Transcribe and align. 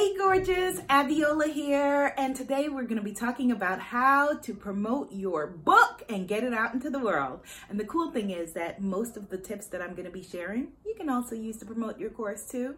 Hey, 0.00 0.16
gorgeous, 0.16 0.80
Abiola 0.88 1.52
here, 1.52 2.14
and 2.16 2.34
today 2.34 2.70
we're 2.70 2.84
going 2.84 2.96
to 2.96 3.02
be 3.02 3.12
talking 3.12 3.52
about 3.52 3.80
how 3.80 4.38
to 4.38 4.54
promote 4.54 5.12
your 5.12 5.46
book 5.46 6.02
and 6.08 6.26
get 6.26 6.42
it 6.42 6.54
out 6.54 6.72
into 6.72 6.88
the 6.88 6.98
world. 6.98 7.40
And 7.68 7.78
the 7.78 7.84
cool 7.84 8.10
thing 8.10 8.30
is 8.30 8.54
that 8.54 8.80
most 8.80 9.18
of 9.18 9.28
the 9.28 9.36
tips 9.36 9.66
that 9.66 9.82
I'm 9.82 9.90
going 9.90 10.06
to 10.06 10.10
be 10.10 10.22
sharing, 10.22 10.68
you 10.86 10.94
can 10.96 11.10
also 11.10 11.34
use 11.34 11.58
to 11.58 11.66
promote 11.66 12.00
your 12.00 12.08
course 12.08 12.48
too. 12.48 12.76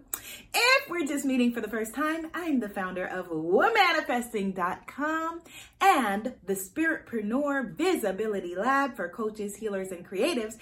If 0.53 0.90
we're 0.90 1.06
just 1.06 1.24
meeting 1.24 1.53
for 1.53 1.61
the 1.61 1.71
first 1.71 1.95
time, 1.95 2.29
I'm 2.35 2.58
the 2.58 2.69
founder 2.69 3.06
of 3.06 3.28
womanifesting.com 3.28 5.42
and 5.80 6.34
the 6.44 6.54
Spiritpreneur 6.54 7.76
Visibility 7.76 8.56
Lab 8.56 8.96
for 8.96 9.08
coaches, 9.08 9.54
healers, 9.54 9.92
and 9.92 10.04
creatives, 10.04 10.54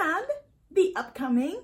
and 0.00 0.26
the 0.70 0.94
upcoming 0.96 1.60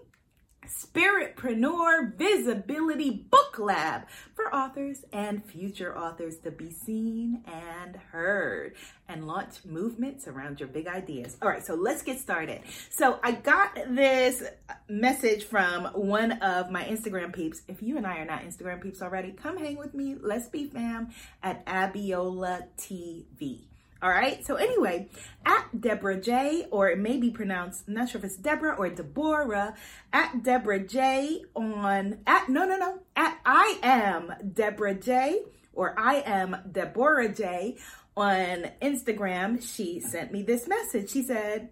Spiritpreneur 0.68 2.16
Visibility 2.16 3.10
Book 3.10 3.58
Lab 3.58 4.06
for 4.34 4.54
authors 4.54 5.04
and 5.12 5.44
future 5.44 5.96
authors 5.96 6.38
to 6.38 6.50
be 6.50 6.70
seen 6.70 7.42
and 7.46 7.96
heard 7.96 8.74
and 9.08 9.26
launch 9.26 9.64
movements 9.64 10.26
around 10.26 10.60
your 10.60 10.68
big 10.68 10.86
ideas. 10.86 11.36
All 11.42 11.48
right, 11.48 11.64
so 11.64 11.74
let's 11.74 12.02
get 12.02 12.18
started. 12.18 12.62
So 12.90 13.18
I 13.22 13.32
got 13.32 13.74
this 13.88 14.42
message 14.88 15.44
from 15.44 15.86
one 15.86 16.32
of 16.32 16.70
my 16.70 16.84
Instagram 16.84 17.32
peeps. 17.32 17.62
If 17.68 17.82
you 17.82 17.96
and 17.96 18.06
I 18.06 18.18
are 18.18 18.24
not 18.24 18.42
Instagram 18.42 18.82
peeps 18.82 19.02
already, 19.02 19.32
come 19.32 19.56
hang 19.56 19.76
with 19.76 19.94
me. 19.94 20.16
Let's 20.20 20.48
be 20.48 20.66
fam 20.66 21.10
at 21.42 21.64
Abiola 21.66 22.68
TV. 22.78 23.73
All 24.04 24.10
right. 24.10 24.44
So 24.44 24.56
anyway, 24.56 25.08
at 25.46 25.80
Deborah 25.80 26.20
J, 26.20 26.66
or 26.70 26.90
it 26.90 26.98
may 26.98 27.16
be 27.16 27.30
pronounced, 27.30 27.84
I'm 27.88 27.94
not 27.94 28.10
sure 28.10 28.18
if 28.18 28.24
it's 28.26 28.36
Deborah 28.36 28.76
or 28.76 28.90
Deborah, 28.90 29.74
at 30.12 30.42
Deborah 30.42 30.86
J 30.86 31.42
on 31.56 32.18
at 32.26 32.50
no 32.50 32.66
no 32.66 32.76
no 32.76 32.98
at 33.16 33.38
I 33.46 33.78
am 33.82 34.30
Deborah 34.52 34.94
J 34.94 35.40
or 35.72 35.98
I 35.98 36.16
am 36.16 36.54
Deborah 36.70 37.32
J 37.32 37.78
on 38.14 38.66
Instagram. 38.82 39.62
She 39.66 40.00
sent 40.00 40.32
me 40.32 40.42
this 40.42 40.68
message. 40.68 41.10
She 41.10 41.22
said, 41.22 41.70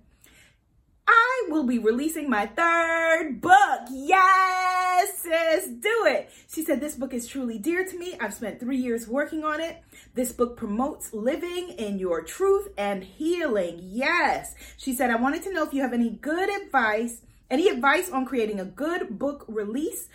I 1.07 1.43
will 1.49 1.65
be 1.65 1.79
releasing 1.79 2.31
my 2.31 2.47
third 2.47 3.43
book. 3.43 3.81
Yes, 3.91 5.19
sis, 5.19 5.69
do 5.69 6.07
it. 6.07 6.31
She 6.51 6.65
said, 6.65 6.81
This 6.81 6.95
book 6.95 7.13
is 7.13 7.27
truly 7.27 7.59
dear 7.59 7.85
to 7.85 7.99
me. 7.99 8.17
I've 8.19 8.33
spent 8.33 8.59
three 8.59 8.79
years 8.79 9.07
working 9.07 9.45
on 9.45 9.61
it. 9.61 9.83
This 10.15 10.33
book 10.33 10.57
promotes 10.57 11.15
living 11.15 11.71
in 11.71 11.99
your 11.99 12.23
truth 12.23 12.69
and 12.77 13.03
healing. 13.03 13.81
Yes. 13.83 14.55
She 14.77 14.95
said, 14.95 15.11
I 15.11 15.17
wanted 15.17 15.43
to 15.45 15.53
know 15.53 15.65
if 15.65 15.73
you 15.73 15.83
have 15.83 15.95
any 15.95 16.11
good 16.11 16.51
advice, 16.63 17.23
any 17.51 17.69
advice 17.69 18.11
on 18.11 18.27
creating 18.27 18.61
a 18.61 18.65
good 18.65 19.19
book 19.19 19.45
release 19.49 20.09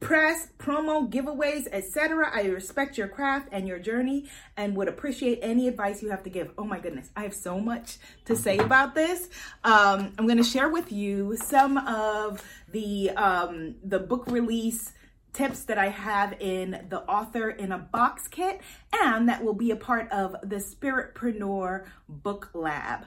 press, 0.00 0.48
promo, 0.58 1.10
giveaways, 1.10 1.66
etc. 1.72 2.30
I 2.32 2.42
respect 2.42 2.96
your 2.96 3.08
craft 3.08 3.48
and 3.50 3.66
your 3.66 3.78
journey 3.78 4.28
and 4.56 4.76
would 4.76 4.88
appreciate 4.88 5.40
any 5.42 5.66
advice 5.66 6.02
you 6.02 6.10
have 6.10 6.22
to 6.24 6.30
give. 6.30 6.52
Oh 6.56 6.64
my 6.64 6.78
goodness, 6.78 7.10
I 7.16 7.22
have 7.22 7.34
so 7.34 7.58
much 7.58 7.98
to 8.26 8.36
say 8.36 8.58
about 8.58 8.94
this. 8.94 9.28
Um, 9.64 10.12
I'm 10.18 10.26
going 10.26 10.38
to 10.38 10.44
share 10.44 10.68
with 10.68 10.92
you 10.92 11.36
some 11.36 11.78
of 11.78 12.42
the 12.70 13.10
um, 13.10 13.74
the 13.82 13.98
book 13.98 14.26
release 14.28 14.92
tips 15.38 15.62
that 15.66 15.78
I 15.78 15.90
have 15.90 16.34
in 16.40 16.86
the 16.88 17.00
author 17.02 17.48
in 17.48 17.70
a 17.70 17.78
box 17.78 18.26
kit 18.26 18.60
and 18.92 19.28
that 19.28 19.44
will 19.44 19.54
be 19.54 19.70
a 19.70 19.76
part 19.76 20.10
of 20.10 20.34
the 20.42 20.56
Spiritpreneur 20.56 21.86
Book 22.08 22.50
Lab. 22.54 23.04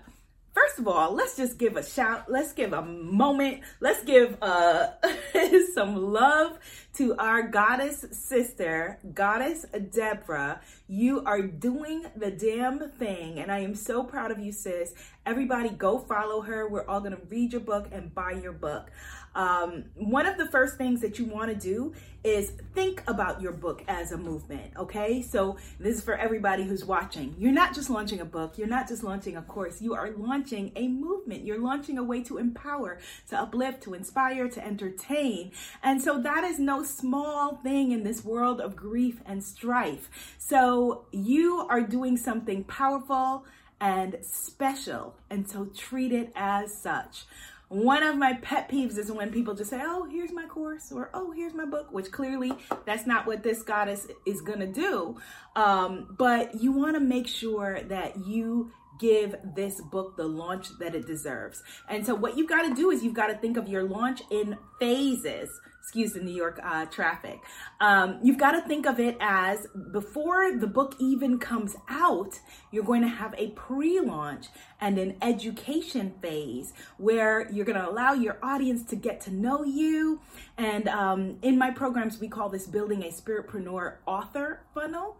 First 0.54 0.80
of 0.80 0.88
all, 0.88 1.14
let's 1.14 1.36
just 1.36 1.58
give 1.58 1.76
a 1.76 1.84
shout. 1.84 2.32
Let's 2.32 2.54
give 2.54 2.72
a 2.72 2.82
moment. 2.82 3.62
Let's 3.82 4.04
give 4.04 4.38
uh, 4.42 4.92
some 5.74 5.96
love 5.96 6.58
to 6.96 7.16
our 7.18 7.44
goddess 7.44 8.06
sister, 8.12 9.00
Goddess 9.14 9.66
Deborah. 9.92 10.62
You 10.88 11.24
are 11.26 11.42
doing 11.42 12.06
the 12.18 12.32
damn 12.32 12.92
thing, 12.92 13.40
and 13.40 13.50
I 13.50 13.60
am 13.60 13.76
so 13.76 14.04
proud 14.04 14.32
of 14.32 14.40
you, 14.40 14.52
sis. 14.52 14.94
Everybody, 15.26 15.70
go 15.70 16.00
follow 16.00 16.42
her. 16.42 16.68
We're 16.68 16.86
all 16.86 17.02
to 17.02 17.18
read 17.30 17.54
your 17.54 17.62
book 17.62 17.88
and 17.92 18.14
buy 18.14 18.32
your 18.32 18.54
book. 18.54 18.92
Um, 19.36 19.86
one 19.96 20.26
of 20.26 20.38
the 20.38 20.46
first 20.48 20.78
things 20.78 21.02
that 21.02 21.18
you 21.18 21.26
want 21.26 21.50
to 21.50 21.56
do 21.56 21.94
is 22.24 22.52
think 22.76 23.02
about 23.08 23.42
your 23.42 23.52
book 23.52 23.84
as 23.88 24.12
a 24.12 24.18
movement, 24.18 24.74
okay? 24.78 25.22
So, 25.22 25.58
this 25.80 25.98
is 25.98 26.04
for 26.04 26.16
everybody 26.16 26.64
who's 26.64 26.86
watching. 26.86 27.36
You're 27.40 27.52
not 27.52 27.74
just 27.74 27.90
launching 27.90 28.20
a 28.20 28.26
book, 28.26 28.58
you're 28.58 28.68
not 28.68 28.88
just 28.88 29.04
launching 29.04 29.38
a 29.38 29.42
course, 29.42 29.82
you 29.82 29.96
are 29.96 30.12
launching 30.12 30.72
a 30.76 30.88
movement. 30.88 31.46
You're 31.46 31.60
launching 31.60 31.98
a 31.98 32.04
way 32.04 32.22
to 32.24 32.38
empower, 32.38 33.00
to 33.30 33.40
uplift, 33.40 33.82
to 33.84 33.94
inspire, 33.94 34.48
to 34.50 34.66
entertain. 34.66 35.52
And 35.82 36.02
so, 36.02 36.22
that 36.22 36.44
is 36.44 36.60
no 36.60 36.84
small 36.84 37.56
thing 37.64 37.92
in 37.92 38.04
this 38.04 38.24
world 38.24 38.62
of 38.62 38.76
grief 38.76 39.22
and 39.26 39.44
strife. 39.44 40.10
So, 40.38 41.06
you 41.12 41.66
are 41.70 41.82
doing 41.82 42.18
something 42.18 42.66
powerful 42.66 43.46
and 43.80 44.18
special, 44.22 45.16
and 45.32 45.50
so 45.50 45.66
treat 45.66 46.12
it 46.12 46.32
as 46.36 46.72
such. 46.72 47.26
One 47.72 48.04
of 48.04 48.18
my 48.18 48.34
pet 48.34 48.68
peeves 48.70 48.98
is 48.98 49.10
when 49.10 49.32
people 49.32 49.54
just 49.54 49.70
say, 49.70 49.80
oh, 49.82 50.06
here's 50.12 50.34
my 50.34 50.46
course 50.46 50.92
or 50.92 51.10
oh, 51.14 51.32
here's 51.32 51.54
my 51.54 51.64
book, 51.64 51.88
which 51.94 52.12
clearly 52.12 52.52
that's 52.86 53.08
not 53.08 53.26
what 53.26 53.44
this 53.44 53.64
goddess 53.64 54.08
is 54.26 54.42
going 54.42 54.60
to 54.60 54.68
do. 54.68 55.16
Um, 55.56 56.14
but 56.18 56.62
you 56.62 56.74
want 56.74 56.96
to 56.96 57.00
make 57.00 57.30
sure 57.30 57.80
that 57.84 58.26
you 58.26 58.74
give 59.00 59.38
this 59.56 59.80
book 59.80 60.18
the 60.18 60.26
launch 60.28 60.68
that 60.80 60.96
it 60.96 61.08
deserves. 61.08 61.64
And 61.88 62.06
so, 62.06 62.14
what 62.14 62.38
you've 62.38 62.50
got 62.50 62.64
to 62.64 62.76
do 62.76 62.92
is 62.92 63.06
you've 63.06 63.14
got 63.14 63.28
to 63.28 63.36
think 63.36 63.56
of 63.56 63.70
your 63.70 63.84
launch 63.84 64.22
in 64.30 64.58
phases 64.78 65.50
excuse 65.82 66.14
the 66.14 66.20
New 66.20 66.34
York 66.34 66.60
uh, 66.64 66.86
traffic. 66.86 67.42
Um, 67.80 68.20
you've 68.22 68.38
got 68.38 68.52
to 68.52 68.62
think 68.62 68.86
of 68.86 69.00
it 69.00 69.18
as 69.20 69.66
before 69.92 70.56
the 70.56 70.68
book 70.68 70.96
even 71.00 71.40
comes 71.40 71.76
out, 71.90 72.40
you're 72.70 72.84
going 72.84 73.02
to 73.02 73.08
have 73.08 73.34
a 73.38 73.48
pre 73.50 74.00
launch 74.00 74.48
and 74.80 75.00
an 75.00 75.18
education 75.22 76.14
phase 76.22 76.74
where 76.98 77.50
you're 77.52 77.66
going 77.66 77.80
to 77.80 77.90
allow 77.90 78.14
your 78.14 78.38
audience 78.44 78.84
to 78.90 78.96
get 78.96 79.22
to 79.22 79.32
know 79.32 79.64
you. 79.64 80.22
And 80.58 80.88
um, 80.88 81.38
in 81.42 81.58
my 81.58 81.72
programs, 81.72 82.20
we 82.20 82.28
call 82.28 82.50
this 82.50 82.68
building 82.68 83.04
a 83.04 83.08
spiritpreneur 83.08 83.96
author 84.06 84.62
funnel. 84.74 85.18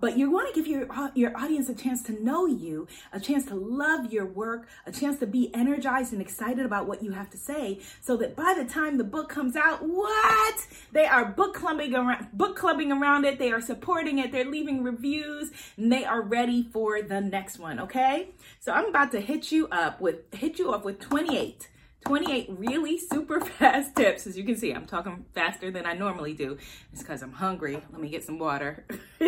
But 0.00 0.18
you 0.18 0.30
want 0.30 0.52
to 0.52 0.60
give 0.60 0.66
your, 0.66 0.88
your 1.14 1.36
audience 1.36 1.68
a 1.68 1.74
chance 1.74 2.02
to 2.04 2.24
know 2.24 2.46
you, 2.46 2.86
a 3.12 3.20
chance 3.20 3.46
to 3.46 3.54
love 3.54 4.12
your 4.12 4.26
work, 4.26 4.68
a 4.86 4.92
chance 4.92 5.18
to 5.20 5.26
be 5.26 5.54
energized 5.54 6.12
and 6.12 6.20
excited 6.20 6.66
about 6.66 6.86
what 6.86 7.02
you 7.02 7.12
have 7.12 7.30
to 7.30 7.38
say, 7.38 7.80
so 8.00 8.16
that 8.16 8.36
by 8.36 8.54
the 8.56 8.64
time 8.64 8.98
the 8.98 9.04
book 9.04 9.28
comes 9.28 9.56
out, 9.56 9.88
what? 10.04 10.66
They 10.92 11.06
are 11.06 11.24
book 11.24 11.54
clubbing 11.54 11.94
around, 11.94 12.28
book 12.32 12.56
clubbing 12.56 12.92
around 12.92 13.24
it. 13.24 13.38
They 13.38 13.50
are 13.50 13.60
supporting 13.60 14.18
it. 14.18 14.32
They're 14.32 14.44
leaving 14.44 14.82
reviews 14.82 15.50
and 15.76 15.90
they 15.90 16.04
are 16.04 16.20
ready 16.20 16.62
for 16.62 17.02
the 17.02 17.20
next 17.20 17.58
one. 17.58 17.80
Okay. 17.80 18.28
So 18.60 18.72
I'm 18.72 18.86
about 18.86 19.12
to 19.12 19.20
hit 19.20 19.50
you 19.50 19.66
up 19.68 20.00
with, 20.00 20.32
hit 20.34 20.58
you 20.58 20.72
up 20.72 20.84
with 20.84 21.00
28 21.00 21.68
28 22.04 22.50
really 22.50 22.98
super 22.98 23.40
fast 23.58 23.96
tips. 23.96 24.26
As 24.26 24.36
you 24.36 24.44
can 24.44 24.58
see, 24.58 24.72
I'm 24.72 24.84
talking 24.84 25.24
faster 25.34 25.70
than 25.70 25.86
I 25.86 25.94
normally 25.94 26.34
do. 26.34 26.58
It's 26.92 27.00
because 27.00 27.22
I'm 27.22 27.32
hungry. 27.32 27.82
Let 27.90 27.98
me 28.00 28.10
get 28.10 28.24
some 28.24 28.38
water. 28.38 28.84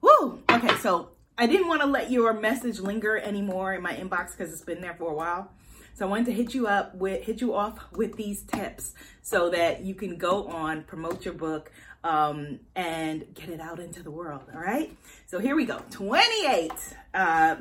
Woo! 0.00 0.42
Okay, 0.50 0.76
so 0.78 1.10
I 1.36 1.46
didn't 1.46 1.68
want 1.68 1.82
to 1.82 1.86
let 1.86 2.10
your 2.10 2.32
message 2.32 2.80
linger 2.80 3.16
anymore 3.16 3.74
in 3.74 3.82
my 3.82 3.94
inbox 3.94 4.32
because 4.36 4.52
it's 4.52 4.62
been 4.62 4.80
there 4.80 4.94
for 4.94 5.12
a 5.12 5.14
while. 5.14 5.52
So 5.98 6.06
I 6.06 6.10
wanted 6.10 6.26
to 6.26 6.32
hit 6.32 6.54
you 6.54 6.68
up 6.68 6.94
with 6.94 7.24
hit 7.24 7.40
you 7.40 7.56
off 7.56 7.80
with 7.90 8.14
these 8.14 8.42
tips 8.42 8.94
so 9.20 9.50
that 9.50 9.80
you 9.80 9.96
can 9.96 10.16
go 10.16 10.46
on, 10.46 10.84
promote 10.84 11.24
your 11.24 11.34
book, 11.34 11.72
um, 12.04 12.60
and 12.76 13.24
get 13.34 13.48
it 13.48 13.58
out 13.58 13.80
into 13.80 14.04
the 14.04 14.10
world. 14.12 14.42
All 14.54 14.60
right. 14.60 14.96
So 15.26 15.40
here 15.40 15.56
we 15.56 15.64
go. 15.64 15.82
28 15.90 16.70
uh, 17.14 17.56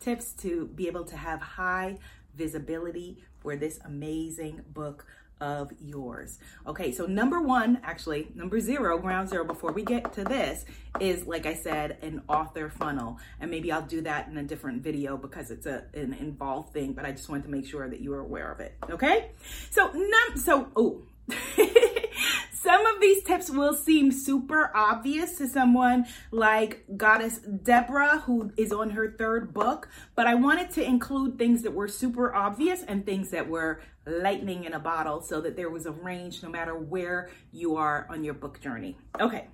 tips 0.00 0.32
to 0.32 0.66
be 0.74 0.86
able 0.86 1.04
to 1.04 1.16
have 1.16 1.40
high 1.40 1.96
visibility 2.34 3.16
for 3.40 3.56
this 3.56 3.80
amazing 3.86 4.60
book 4.74 5.06
of 5.40 5.70
yours. 5.80 6.38
Okay, 6.66 6.92
so 6.92 7.06
number 7.06 7.40
one, 7.40 7.80
actually, 7.84 8.28
number 8.34 8.60
zero, 8.60 8.98
ground 8.98 9.28
zero, 9.28 9.44
before 9.44 9.72
we 9.72 9.82
get 9.82 10.12
to 10.14 10.24
this, 10.24 10.64
is 11.00 11.26
like 11.26 11.46
I 11.46 11.54
said, 11.54 11.98
an 12.02 12.22
author 12.28 12.70
funnel. 12.70 13.18
And 13.40 13.50
maybe 13.50 13.70
I'll 13.70 13.82
do 13.82 14.00
that 14.02 14.28
in 14.28 14.38
a 14.38 14.42
different 14.42 14.82
video 14.82 15.16
because 15.16 15.50
it's 15.50 15.66
a, 15.66 15.84
an 15.94 16.14
involved 16.14 16.72
thing, 16.72 16.92
but 16.92 17.04
I 17.04 17.12
just 17.12 17.28
wanted 17.28 17.44
to 17.44 17.50
make 17.50 17.66
sure 17.66 17.88
that 17.88 18.00
you 18.00 18.12
are 18.14 18.20
aware 18.20 18.50
of 18.50 18.60
it. 18.60 18.74
Okay, 18.90 19.30
so, 19.70 19.90
num- 19.92 20.38
so, 20.38 20.68
oh, 20.76 21.02
Some 22.66 22.84
of 22.84 23.00
these 23.00 23.22
tips 23.22 23.48
will 23.48 23.74
seem 23.74 24.10
super 24.10 24.72
obvious 24.74 25.36
to 25.38 25.46
someone 25.46 26.04
like 26.32 26.84
Goddess 26.96 27.38
Deborah, 27.38 28.24
who 28.26 28.50
is 28.56 28.72
on 28.72 28.90
her 28.90 29.12
third 29.12 29.54
book, 29.54 29.88
but 30.16 30.26
I 30.26 30.34
wanted 30.34 30.72
to 30.72 30.82
include 30.82 31.38
things 31.38 31.62
that 31.62 31.72
were 31.72 31.86
super 31.86 32.34
obvious 32.34 32.82
and 32.82 33.06
things 33.06 33.30
that 33.30 33.48
were 33.48 33.82
lightning 34.04 34.64
in 34.64 34.72
a 34.72 34.80
bottle 34.80 35.20
so 35.20 35.40
that 35.42 35.54
there 35.54 35.70
was 35.70 35.86
a 35.86 35.92
range 35.92 36.42
no 36.42 36.48
matter 36.48 36.76
where 36.76 37.30
you 37.52 37.76
are 37.76 38.04
on 38.10 38.24
your 38.24 38.34
book 38.34 38.60
journey. 38.60 38.98
Okay. 39.20 39.46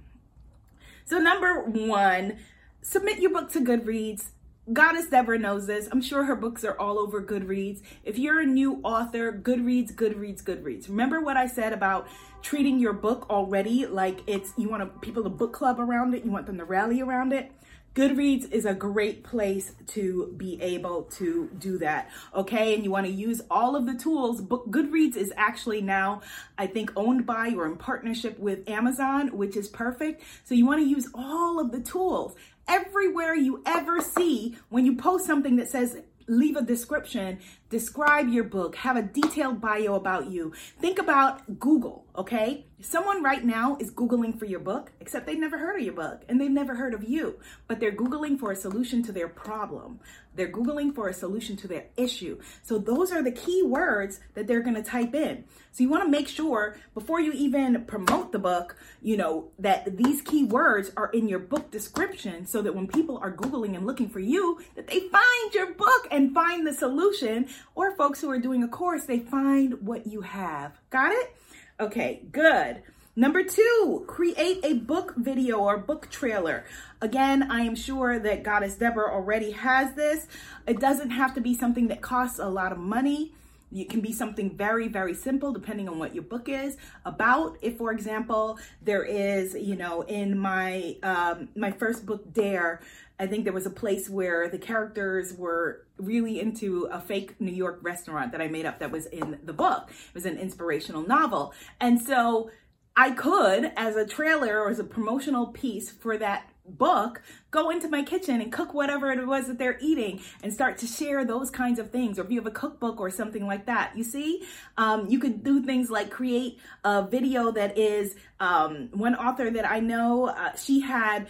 So, 1.05 1.19
number 1.19 1.65
one, 1.65 2.39
submit 2.81 3.19
your 3.19 3.31
book 3.31 3.53
to 3.53 3.61
Goodreads 3.61 4.31
Goddess 4.71 5.09
Deborah 5.09 5.41
knows 5.41 5.67
this. 5.67 5.89
I'm 5.91 6.01
sure 6.01 6.23
her 6.23 6.37
books 6.37 6.63
are 6.63 6.79
all 6.79 6.97
over 7.01 7.21
Goodreads. 7.21 7.81
If 8.05 8.17
you're 8.17 8.39
a 8.39 8.47
new 8.47 8.81
author, 8.85 9.33
Goodreads, 9.33 9.93
Goodreads, 9.93 10.45
Goodreads. 10.45 10.89
Remember 10.89 11.21
what 11.21 11.37
I 11.37 11.49
said 11.49 11.73
about 11.73 12.07
treating 12.43 12.79
your 12.79 12.93
book 12.93 13.29
already 13.29 13.87
like 13.87 14.21
it's 14.29 14.53
you 14.57 14.69
want 14.69 15.01
people 15.01 15.25
to 15.25 15.29
book 15.29 15.53
club 15.53 15.81
around 15.81 16.15
it, 16.15 16.25
you 16.25 16.31
want 16.31 16.47
them 16.47 16.59
to 16.59 16.65
rally 16.65 17.01
around 17.01 17.33
it? 17.33 17.51
Goodreads 17.95 18.51
is 18.51 18.65
a 18.65 18.73
great 18.73 19.23
place 19.23 19.75
to 19.89 20.33
be 20.39 20.59
able 20.63 21.03
to 21.17 21.51
do 21.59 21.77
that. 21.79 22.09
Okay. 22.35 22.75
And 22.75 22.85
you 22.85 22.91
want 22.91 23.05
to 23.07 23.13
use 23.13 23.43
all 23.51 23.77
of 23.77 23.85
the 23.85 23.95
tools. 23.95 24.41
But 24.41 24.71
Goodreads 24.71 25.15
is 25.15 25.31
actually 25.37 25.83
now, 25.83 26.23
I 26.57 26.69
think, 26.69 26.91
owned 26.97 27.27
by 27.27 27.53
or 27.55 27.67
in 27.67 27.77
partnership 27.77 28.39
with 28.39 28.67
Amazon, 28.67 29.37
which 29.37 29.59
is 29.59 29.69
perfect. 29.69 30.23
So 30.45 30.55
you 30.55 30.65
want 30.65 30.81
to 30.81 30.89
use 30.89 31.07
all 31.15 31.61
of 31.61 31.71
the 31.71 31.81
tools. 31.81 32.35
Everywhere 32.69 33.35
you 33.35 33.63
ever 33.67 34.01
see 34.01 34.57
when 34.69 34.87
you 34.87 34.97
post 34.97 35.27
something 35.27 35.57
that 35.57 35.69
says 35.69 35.99
leave 36.29 36.57
a 36.57 36.63
description, 36.63 37.39
describe 37.73 38.29
your 38.29 38.45
book, 38.45 38.77
have 38.77 38.97
a 38.97 39.03
detailed 39.03 39.61
bio 39.61 39.95
about 39.95 40.31
you. 40.31 40.53
Think 40.79 40.99
about 40.99 41.59
Google, 41.59 42.05
okay? 42.17 42.67
Someone 42.83 43.23
right 43.23 43.45
now 43.45 43.77
is 43.81 43.91
Googling 43.93 44.39
for 44.39 44.45
your 44.45 44.61
book, 44.61 44.93
except 45.01 45.25
they've 45.27 45.39
never 45.39 45.57
heard 45.57 45.77
of 45.77 45.83
your 45.83 45.95
book 45.95 46.23
and 46.29 46.41
they've 46.41 46.51
never 46.51 46.75
heard 46.75 46.95
of 46.95 47.03
you, 47.03 47.39
but 47.69 47.81
they're 47.81 47.93
Googling 47.93 48.39
for 48.39 48.53
a 48.53 48.57
solution 48.57 49.03
to 49.05 49.13
their 49.13 49.29
problem. 49.29 50.01
They're 50.35 50.51
Googling 50.51 50.95
for 50.95 51.09
a 51.09 51.15
solution 51.15 51.57
to 51.59 51.69
their 51.69 51.87
issue. 51.97 52.41
So 52.63 52.79
those 52.79 53.13
are 53.13 53.23
the 53.23 53.33
key 53.33 53.63
words 53.63 54.21
that 54.35 54.47
they're 54.47 54.63
going 54.63 54.75
to 54.75 54.83
type 54.83 55.15
in. 55.15 55.45
So 55.73 55.83
you 55.83 55.89
want 55.89 56.05
to 56.05 56.11
make 56.11 56.27
sure 56.27 56.77
before 56.95 57.21
you 57.21 57.33
even 57.33 57.85
promote 57.85 58.33
the 58.33 58.39
book, 58.39 58.77
you 59.01 59.17
know, 59.17 59.51
that 59.59 59.97
these 59.97 60.21
key 60.23 60.45
words 60.45 60.91
are 60.97 61.11
in 61.11 61.29
your 61.29 61.39
book 61.39 61.71
description 61.71 62.47
so 62.47 62.63
that 62.63 62.75
when 62.75 62.89
people 62.89 63.19
are 63.19 63.33
Googling 63.33 63.77
and 63.77 63.87
looking 63.87 64.09
for 64.09 64.21
you, 64.21 64.61
that 64.75 64.87
they 64.89 65.01
find 65.01 65.55
your 65.55 65.73
book 65.75 66.09
and 66.11 66.35
find 66.35 66.67
the 66.67 66.73
solution. 66.73 67.47
Or 67.75 67.97
folks 67.97 68.21
who 68.21 68.31
are 68.31 68.39
doing 68.39 68.63
a 68.63 68.69
course, 68.69 69.05
they 69.05 69.19
find 69.19 69.83
what 69.87 70.07
you 70.07 70.21
have. 70.21 70.79
Got 70.91 71.13
it? 71.13 71.37
Okay, 71.81 72.23
good. 72.31 72.83
Number 73.15 73.43
two, 73.45 74.05
create 74.07 74.65
a 74.65 74.73
book 74.75 75.15
video 75.17 75.59
or 75.59 75.77
book 75.77 76.09
trailer. 76.11 76.65
Again, 77.03 77.51
I 77.51 77.61
am 77.61 77.75
sure 77.75 78.19
that 78.19 78.43
Goddess 78.43 78.77
Deborah 78.77 79.13
already 79.13 79.51
has 79.51 79.95
this. 79.95 80.27
It 80.67 80.81
doesn't 80.81 81.11
have 81.11 81.35
to 81.35 81.43
be 81.43 81.55
something 81.55 81.89
that 81.89 82.01
costs 82.01 82.39
a 82.39 82.49
lot 82.49 82.73
of 82.73 82.79
money. 82.79 83.35
It 83.75 83.91
can 83.91 84.01
be 84.01 84.13
something 84.13 84.57
very, 84.57 84.89
very 84.89 85.15
simple 85.15 85.53
depending 85.53 85.89
on 85.89 85.99
what 85.99 86.15
your 86.15 86.25
book 86.25 86.49
is 86.49 86.77
about. 87.05 87.57
If, 87.63 87.79
for 87.79 87.91
example, 87.91 88.59
there 88.83 89.03
is, 89.03 89.55
you 89.55 89.77
know, 89.77 90.03
in 90.03 90.39
my 90.39 90.97
um, 91.03 91.49
my 91.57 91.71
first 91.71 92.05
book, 92.05 92.33
Dare, 92.33 92.81
I 93.19 93.27
think 93.27 93.45
there 93.45 93.53
was 93.53 93.67
a 93.67 93.71
place 93.71 94.09
where 94.09 94.49
the 94.49 94.59
characters 94.59 95.35
were 95.35 95.87
really 95.97 96.41
into 96.41 96.87
a 96.87 97.01
fake 97.01 97.41
New 97.41 97.53
York 97.53 97.79
restaurant 97.83 98.33
that 98.33 98.41
I 98.41 98.49
made 98.49 98.67
up 98.67 98.81
that 98.81 98.91
was 98.91 99.07
in 99.07 99.39
the 99.45 99.53
book. 99.53 99.91
It 99.91 100.15
was 100.15 100.27
an 100.27 100.39
inspirational 100.39 101.07
novel. 101.07 101.55
And 101.81 102.01
so 102.01 102.51
I 102.97 103.13
could, 103.13 103.73
as 103.77 103.97
a 103.97 104.07
trailer 104.07 104.61
or 104.61 104.71
as 104.71 104.79
a 104.79 104.85
promotional 104.85 105.47
piece 105.47 105.91
for 105.91 106.19
that 106.19 106.49
book, 106.67 107.23
go 107.51 107.71
into 107.71 107.89
my 107.89 108.03
kitchen 108.03 108.41
and 108.41 108.53
cook 108.53 108.73
whatever 108.73 109.11
it 109.11 109.27
was 109.27 109.47
that 109.47 109.59
they're 109.59 109.79
eating 109.81 110.21
and 110.43 110.53
start 110.53 110.79
to 110.79 110.87
share 110.87 111.25
those 111.25 111.51
kinds 111.51 111.79
of 111.79 111.91
things. 111.91 112.19
Or 112.19 112.25
if 112.25 112.31
you 112.31 112.39
have 112.39 112.47
a 112.47 112.53
cookbook 112.53 113.01
or 113.01 113.11
something 113.11 113.47
like 113.47 113.67
that, 113.67 113.97
you 113.97 114.05
see, 114.05 114.43
um, 114.77 115.07
you 115.09 115.19
could 115.19 115.43
do 115.43 115.63
things 115.63 115.91
like 115.91 116.11
create 116.11 116.59
a 116.85 117.07
video 117.07 117.51
that 117.53 117.79
is 117.79 118.15
um, 118.41 118.91
one 118.93 119.15
author 119.15 119.51
that 119.51 119.69
I 119.69 119.81
know, 119.81 120.27
uh, 120.27 120.55
she 120.57 120.81
had 120.81 121.29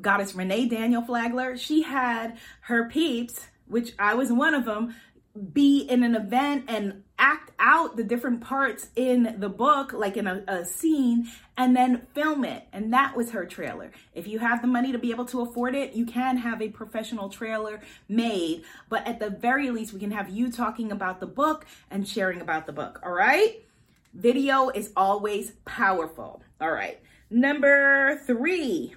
goddess 0.00 0.34
Renee 0.34 0.66
Daniel 0.66 1.02
Flagler, 1.02 1.56
she 1.56 1.82
had 1.82 2.38
her 2.62 2.88
peeps, 2.88 3.46
which 3.66 3.92
I 3.98 4.14
was 4.14 4.32
one 4.32 4.54
of 4.54 4.64
them, 4.64 4.94
be 5.52 5.80
in 5.80 6.02
an 6.02 6.14
event 6.14 6.64
and 6.68 7.02
act 7.18 7.50
out 7.58 7.96
the 7.96 8.04
different 8.04 8.40
parts 8.40 8.88
in 8.96 9.36
the 9.38 9.48
book, 9.48 9.92
like 9.92 10.16
in 10.16 10.26
a, 10.26 10.42
a, 10.46 10.64
scene, 10.64 11.28
and 11.56 11.76
then 11.76 12.06
film 12.14 12.44
it. 12.44 12.66
And 12.72 12.92
that 12.92 13.16
was 13.16 13.30
her 13.30 13.46
trailer. 13.46 13.90
If 14.14 14.26
you 14.26 14.38
have 14.38 14.60
the 14.60 14.68
money 14.68 14.92
to 14.92 14.98
be 14.98 15.10
able 15.10 15.24
to 15.26 15.40
afford 15.40 15.74
it, 15.74 15.94
you 15.94 16.06
can 16.06 16.36
have 16.38 16.60
a 16.60 16.68
professional 16.68 17.28
trailer 17.28 17.80
made. 18.08 18.64
But 18.88 19.06
at 19.06 19.18
the 19.18 19.30
very 19.30 19.70
least, 19.70 19.92
we 19.92 20.00
can 20.00 20.10
have 20.10 20.28
you 20.28 20.50
talking 20.50 20.92
about 20.92 21.20
the 21.20 21.26
book 21.26 21.66
and 21.90 22.06
sharing 22.06 22.40
about 22.40 22.66
the 22.66 22.72
book. 22.72 23.00
All 23.02 23.12
right? 23.12 23.62
Video 24.14 24.68
is 24.68 24.92
always 24.96 25.52
powerful. 25.64 26.42
All 26.60 26.70
right. 26.70 27.00
Number 27.30 28.18
three 28.26 28.94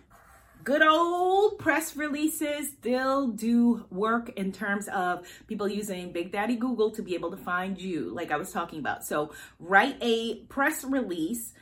good 0.63 0.81
old 0.81 1.59
press 1.59 1.95
releases 1.95 2.69
still 2.69 3.27
do 3.27 3.85
work 3.89 4.29
in 4.37 4.51
terms 4.51 4.87
of 4.89 5.27
people 5.47 5.67
using 5.67 6.11
Big 6.11 6.31
Daddy 6.31 6.55
Google 6.55 6.91
to 6.91 7.01
be 7.01 7.15
able 7.15 7.31
to 7.31 7.37
find 7.37 7.79
you, 7.79 8.13
like 8.13 8.31
I 8.31 8.37
was 8.37 8.51
talking 8.51 8.79
about. 8.79 9.05
So, 9.05 9.31
write 9.59 9.97
a 10.01 10.35
press 10.49 10.83
release 10.83 11.53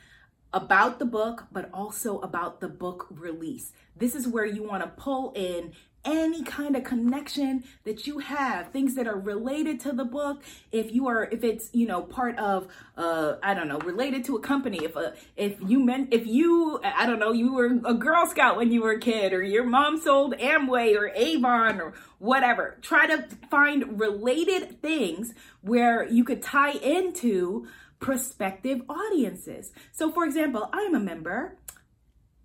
about 0.52 0.98
the 0.98 1.04
book, 1.04 1.46
but 1.52 1.68
also 1.72 2.18
about 2.20 2.60
the 2.60 2.68
book 2.68 3.06
release. 3.10 3.72
This 3.96 4.14
is 4.14 4.26
where 4.26 4.46
you 4.46 4.62
want 4.62 4.82
to 4.82 4.88
pull 4.88 5.32
in 5.34 5.72
any 6.08 6.42
kind 6.42 6.74
of 6.74 6.84
connection 6.84 7.62
that 7.84 8.06
you 8.06 8.18
have 8.18 8.68
things 8.68 8.94
that 8.94 9.06
are 9.06 9.18
related 9.18 9.78
to 9.80 9.92
the 9.92 10.04
book 10.04 10.42
if 10.72 10.92
you 10.92 11.06
are 11.06 11.28
if 11.30 11.44
it's 11.44 11.68
you 11.74 11.86
know 11.86 12.00
part 12.00 12.38
of 12.38 12.66
uh 12.96 13.34
i 13.42 13.52
don't 13.52 13.68
know 13.68 13.78
related 13.80 14.24
to 14.24 14.34
a 14.36 14.40
company 14.40 14.78
if 14.84 14.96
a 14.96 14.98
uh, 14.98 15.12
if 15.36 15.56
you 15.60 15.84
meant 15.84 16.08
if 16.12 16.26
you 16.26 16.80
i 16.82 17.04
don't 17.04 17.18
know 17.18 17.32
you 17.32 17.52
were 17.52 17.78
a 17.84 17.94
girl 17.94 18.26
scout 18.26 18.56
when 18.56 18.72
you 18.72 18.80
were 18.80 18.92
a 18.92 19.00
kid 19.00 19.32
or 19.34 19.42
your 19.42 19.64
mom 19.64 20.00
sold 20.00 20.34
amway 20.38 20.96
or 20.96 21.08
avon 21.14 21.80
or 21.80 21.92
whatever. 22.18 22.78
Try 22.82 23.06
to 23.06 23.28
find 23.50 24.00
related 24.00 24.80
things 24.82 25.34
where 25.60 26.04
you 26.08 26.24
could 26.24 26.42
tie 26.42 26.72
into 26.72 27.68
prospective 28.00 28.82
audiences. 28.88 29.72
So 29.92 30.10
for 30.10 30.24
example 30.24 30.70
i'm 30.72 30.94
a 30.94 31.00
member 31.00 31.56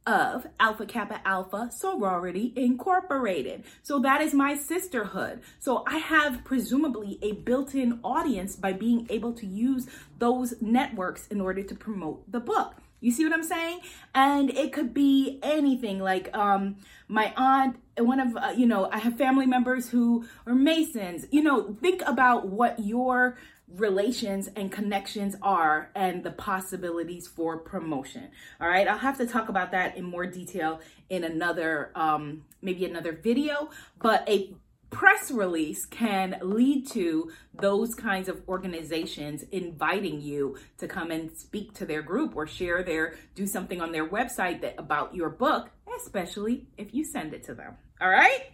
of 0.06 0.48
Alpha 0.60 0.86
Kappa 0.86 1.22
Alpha 1.26 1.70
Sorority 1.72 2.54
Incorporated. 2.56 3.64
So 3.82 4.00
that 4.00 4.22
is 4.22 4.34
my 4.34 4.56
sisterhood. 4.56 5.42
So 5.60 5.84
I 5.88 5.98
have 5.98 6.44
presumably 6.44 7.20
a 7.22 7.34
built 7.34 7.74
in 7.76 8.00
audience 8.04 8.56
by 8.56 8.74
being 8.74 9.08
able 9.10 9.34
to 9.34 9.46
use 9.46 9.88
those 10.20 10.56
networks 10.62 11.28
in 11.28 11.42
order 11.42 11.64
to 11.64 11.76
promote 11.76 12.32
the 12.32 12.40
book. 12.40 12.76
You 13.04 13.12
see 13.12 13.26
what 13.26 13.34
I'm 13.34 13.44
saying? 13.44 13.82
And 14.16 14.50
it 14.50 14.72
could 14.72 14.94
be 14.94 15.38
anything 15.44 16.00
like 16.00 16.34
um, 16.34 16.78
my 17.10 17.34
aunt, 17.36 17.76
one 17.98 18.22
of, 18.22 18.38
uh, 18.38 18.54
you 18.56 18.66
know, 18.66 18.90
I 18.90 18.98
have 19.00 19.18
family 19.18 19.46
members 19.46 19.90
who 19.90 20.26
are 20.48 20.56
Masons. 20.56 21.26
You 21.30 21.44
know, 21.44 21.76
think 21.82 22.02
about 22.06 22.48
what 22.48 22.80
your 22.80 23.38
relations 23.76 24.50
and 24.56 24.72
connections 24.72 25.36
are 25.42 25.90
and 25.96 26.24
the 26.24 26.32
possibilities 26.32 27.28
for 27.28 27.58
promotion. 27.58 28.30
All 28.62 28.68
right, 28.68 28.88
I'll 28.88 28.98
have 28.98 29.18
to 29.18 29.26
talk 29.26 29.50
about 29.50 29.72
that 29.72 29.98
in 29.98 30.06
more 30.06 30.26
detail 30.26 30.80
in 31.10 31.24
another, 31.24 31.92
um, 31.96 32.46
maybe 32.62 32.86
another 32.86 33.12
video, 33.12 33.70
but 34.00 34.28
a 34.30 34.54
press 34.94 35.32
release 35.32 35.86
can 35.86 36.38
lead 36.44 36.88
to 36.88 37.32
those 37.56 37.96
kinds 37.96 38.30
of 38.30 38.44
organizations 38.48 39.44
inviting 39.52 40.22
you 40.22 40.56
to 40.78 40.88
come 40.88 41.10
and 41.10 41.36
speak 41.36 41.74
to 41.74 41.84
their 41.84 42.04
group 42.04 42.36
or 42.36 42.46
share 42.46 42.84
their 42.84 43.16
do 43.34 43.48
something 43.48 43.82
on 43.82 43.92
their 43.92 44.08
website 44.08 44.62
that 44.62 44.76
about 44.78 45.16
your 45.16 45.30
book 45.30 45.72
especially 46.00 46.68
if 46.78 46.94
you 46.94 47.04
send 47.04 47.34
it 47.34 47.44
to 47.44 47.56
them. 47.56 47.76
All 48.00 48.10
right? 48.10 48.52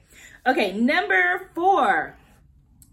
Okay 0.47 0.71
number 0.71 1.49
4 1.55 2.17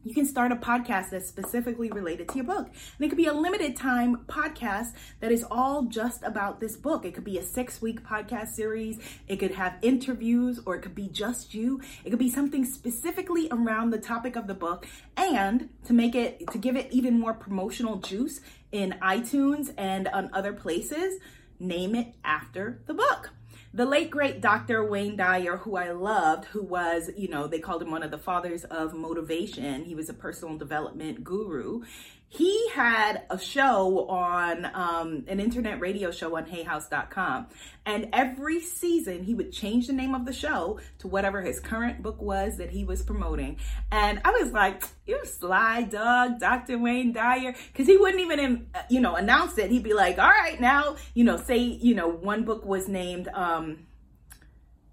you 0.06 0.14
can 0.14 0.24
start 0.24 0.52
a 0.52 0.56
podcast 0.56 1.10
that's 1.10 1.26
specifically 1.26 1.90
related 1.90 2.28
to 2.28 2.36
your 2.36 2.44
book. 2.44 2.68
And 2.68 3.04
it 3.04 3.08
could 3.08 3.16
be 3.16 3.26
a 3.26 3.32
limited 3.32 3.74
time 3.74 4.24
podcast 4.28 4.92
that 5.18 5.32
is 5.32 5.44
all 5.50 5.82
just 5.82 6.22
about 6.22 6.60
this 6.60 6.76
book. 6.76 7.04
It 7.04 7.12
could 7.12 7.24
be 7.24 7.38
a 7.38 7.42
six 7.42 7.82
week 7.82 8.04
podcast 8.04 8.48
series. 8.50 9.00
It 9.26 9.36
could 9.36 9.50
have 9.50 9.74
interviews 9.82 10.60
or 10.64 10.76
it 10.76 10.82
could 10.82 10.94
be 10.94 11.08
just 11.08 11.54
you. 11.54 11.80
It 12.04 12.10
could 12.10 12.20
be 12.20 12.30
something 12.30 12.64
specifically 12.64 13.48
around 13.50 13.90
the 13.90 13.98
topic 13.98 14.36
of 14.36 14.46
the 14.46 14.54
book. 14.54 14.86
And 15.16 15.70
to 15.86 15.92
make 15.92 16.14
it, 16.14 16.46
to 16.52 16.58
give 16.58 16.76
it 16.76 16.86
even 16.92 17.18
more 17.18 17.34
promotional 17.34 17.96
juice 17.96 18.40
in 18.70 18.94
iTunes 19.02 19.74
and 19.76 20.06
on 20.08 20.30
other 20.32 20.52
places, 20.52 21.18
name 21.58 21.96
it 21.96 22.14
after 22.24 22.80
the 22.86 22.94
book 22.94 23.30
the 23.76 23.84
late 23.84 24.10
great 24.10 24.40
Dr. 24.40 24.82
Wayne 24.82 25.16
Dyer, 25.16 25.58
who 25.58 25.76
I 25.76 25.90
loved, 25.92 26.46
who 26.46 26.62
was, 26.62 27.10
you 27.14 27.28
know, 27.28 27.46
they 27.46 27.58
called 27.58 27.82
him 27.82 27.90
one 27.90 28.02
of 28.02 28.10
the 28.10 28.16
fathers 28.16 28.64
of 28.64 28.94
motivation. 28.94 29.84
He 29.84 29.94
was 29.94 30.08
a 30.08 30.14
personal 30.14 30.56
development 30.56 31.22
guru 31.22 31.82
he 32.28 32.68
had 32.70 33.22
a 33.30 33.38
show 33.38 34.06
on 34.08 34.64
um, 34.74 35.24
an 35.28 35.38
internet 35.38 35.80
radio 35.80 36.10
show 36.10 36.36
on 36.36 36.44
hayhouse.com 36.44 37.46
and 37.84 38.08
every 38.12 38.60
season 38.60 39.22
he 39.22 39.34
would 39.34 39.52
change 39.52 39.86
the 39.86 39.92
name 39.92 40.14
of 40.14 40.26
the 40.26 40.32
show 40.32 40.80
to 40.98 41.08
whatever 41.08 41.40
his 41.40 41.60
current 41.60 42.02
book 42.02 42.20
was 42.20 42.56
that 42.56 42.70
he 42.70 42.84
was 42.84 43.02
promoting. 43.02 43.58
And 43.92 44.20
i 44.24 44.30
was 44.30 44.52
like 44.52 44.82
you 45.06 45.20
sly 45.24 45.82
dog 45.82 46.40
dr 46.40 46.78
wayne 46.78 47.12
dyer. 47.12 47.54
Because 47.72 47.86
he 47.86 47.96
wouldn't 47.96 48.22
even 48.22 48.66
you 48.90 49.00
know 49.00 49.14
announce 49.14 49.56
it. 49.58 49.70
He'd 49.70 49.84
be 49.84 49.94
like 49.94 50.18
all 50.18 50.28
right 50.28 50.60
now 50.60 50.96
you 51.14 51.24
know 51.24 51.36
say 51.36 51.58
you 51.58 51.94
know 51.94 52.08
one 52.08 52.44
book 52.44 52.64
was 52.64 52.88
named 52.88 53.28
um 53.28 53.86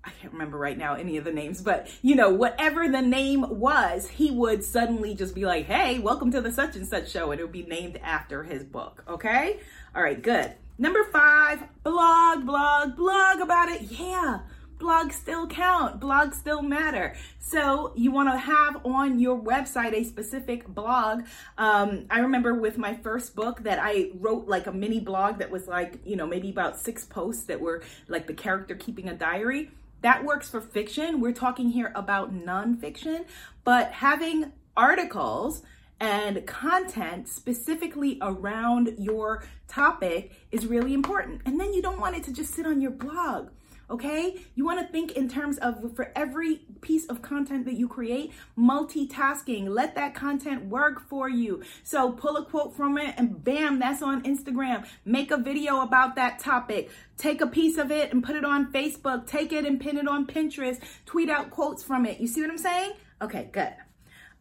I 0.05 0.09
can't 0.09 0.33
remember 0.33 0.57
right 0.57 0.77
now 0.77 0.95
any 0.95 1.17
of 1.17 1.23
the 1.23 1.31
names, 1.31 1.61
but 1.61 1.89
you 2.01 2.15
know, 2.15 2.29
whatever 2.29 2.89
the 2.89 3.01
name 3.01 3.59
was, 3.59 4.09
he 4.09 4.31
would 4.31 4.63
suddenly 4.63 5.15
just 5.15 5.33
be 5.33 5.45
like, 5.45 5.65
hey, 5.65 5.99
welcome 5.99 6.31
to 6.31 6.41
the 6.41 6.51
such 6.51 6.75
and 6.75 6.87
such 6.87 7.11
show. 7.11 7.31
And 7.31 7.39
it 7.39 7.43
would 7.43 7.53
be 7.53 7.63
named 7.63 7.99
after 8.03 8.43
his 8.43 8.63
book. 8.63 9.03
Okay. 9.07 9.59
All 9.95 10.03
right, 10.03 10.21
good. 10.21 10.53
Number 10.77 11.03
five, 11.05 11.63
blog, 11.83 12.45
blog, 12.45 12.95
blog 12.95 13.39
about 13.39 13.69
it. 13.69 13.83
Yeah 13.83 14.39
blogs 14.83 15.13
still 15.13 15.47
count, 15.47 15.99
blogs 15.99 16.35
still 16.35 16.61
matter. 16.61 17.15
So 17.39 17.93
you 17.95 18.11
want 18.11 18.29
to 18.29 18.37
have 18.37 18.85
on 18.85 19.19
your 19.19 19.39
website 19.39 19.93
a 19.93 20.03
specific 20.03 20.67
blog. 20.67 21.23
Um, 21.57 22.05
I 22.09 22.19
remember 22.19 22.53
with 22.53 22.77
my 22.77 22.93
first 22.95 23.35
book 23.35 23.63
that 23.63 23.79
I 23.81 24.11
wrote 24.15 24.47
like 24.47 24.67
a 24.67 24.73
mini 24.73 24.99
blog 24.99 25.37
that 25.39 25.49
was 25.49 25.67
like, 25.67 25.99
you 26.05 26.17
know, 26.17 26.27
maybe 26.27 26.49
about 26.49 26.77
six 26.77 27.05
posts 27.05 27.45
that 27.45 27.61
were 27.61 27.81
like 28.09 28.27
the 28.27 28.33
character 28.33 28.75
keeping 28.75 29.07
a 29.07 29.13
diary. 29.13 29.71
That 30.03 30.25
works 30.25 30.49
for 30.49 30.59
fiction. 30.59 31.21
We're 31.21 31.31
talking 31.31 31.69
here 31.69 31.93
about 31.95 32.33
nonfiction, 32.33 33.25
but 33.63 33.93
having 33.93 34.51
articles 34.75 35.63
and 35.97 36.45
content 36.45 37.29
specifically 37.29 38.17
around 38.21 38.95
your 38.99 39.45
topic 39.69 40.33
is 40.51 40.67
really 40.67 40.93
important. 40.93 41.41
And 41.45 41.57
then 41.57 41.73
you 41.73 41.81
don't 41.81 42.01
want 42.01 42.17
it 42.17 42.23
to 42.25 42.33
just 42.33 42.53
sit 42.53 42.65
on 42.65 42.81
your 42.81 42.91
blog 42.91 43.49
okay? 43.89 44.37
You 44.55 44.65
want 44.65 44.79
to 44.79 44.91
think 44.91 45.11
in 45.11 45.29
terms 45.29 45.57
of 45.59 45.95
for 45.95 46.11
every 46.15 46.61
piece 46.83 47.07
of 47.07 47.23
content 47.23 47.65
that 47.65 47.73
you 47.73 47.87
create, 47.87 48.31
multitasking. 48.55 49.69
Let 49.69 49.95
that 49.95 50.13
content 50.13 50.65
work 50.65 51.01
for 51.09 51.27
you. 51.27 51.63
So 51.83 52.11
pull 52.11 52.37
a 52.37 52.45
quote 52.45 52.75
from 52.75 52.99
it 52.99 53.15
and 53.17 53.43
bam, 53.43 53.79
that's 53.79 54.03
on 54.03 54.21
Instagram. 54.23 54.85
Make 55.05 55.31
a 55.31 55.37
video 55.37 55.81
about 55.81 56.15
that 56.15 56.37
topic. 56.37 56.91
Take 57.17 57.41
a 57.41 57.47
piece 57.47 57.77
of 57.77 57.89
it 57.89 58.13
and 58.13 58.23
put 58.23 58.35
it 58.35 58.45
on 58.45 58.71
Facebook. 58.71 59.25
Take 59.25 59.51
it 59.51 59.65
and 59.65 59.79
pin 59.79 59.97
it 59.97 60.07
on 60.07 60.27
Pinterest. 60.27 60.79
Tweet 61.07 61.29
out 61.29 61.49
quotes 61.49 61.81
from 61.81 62.05
it. 62.05 62.19
You 62.19 62.27
see 62.27 62.41
what 62.41 62.51
I'm 62.51 62.57
saying? 62.57 62.91
Okay, 63.21 63.49
good. 63.51 63.73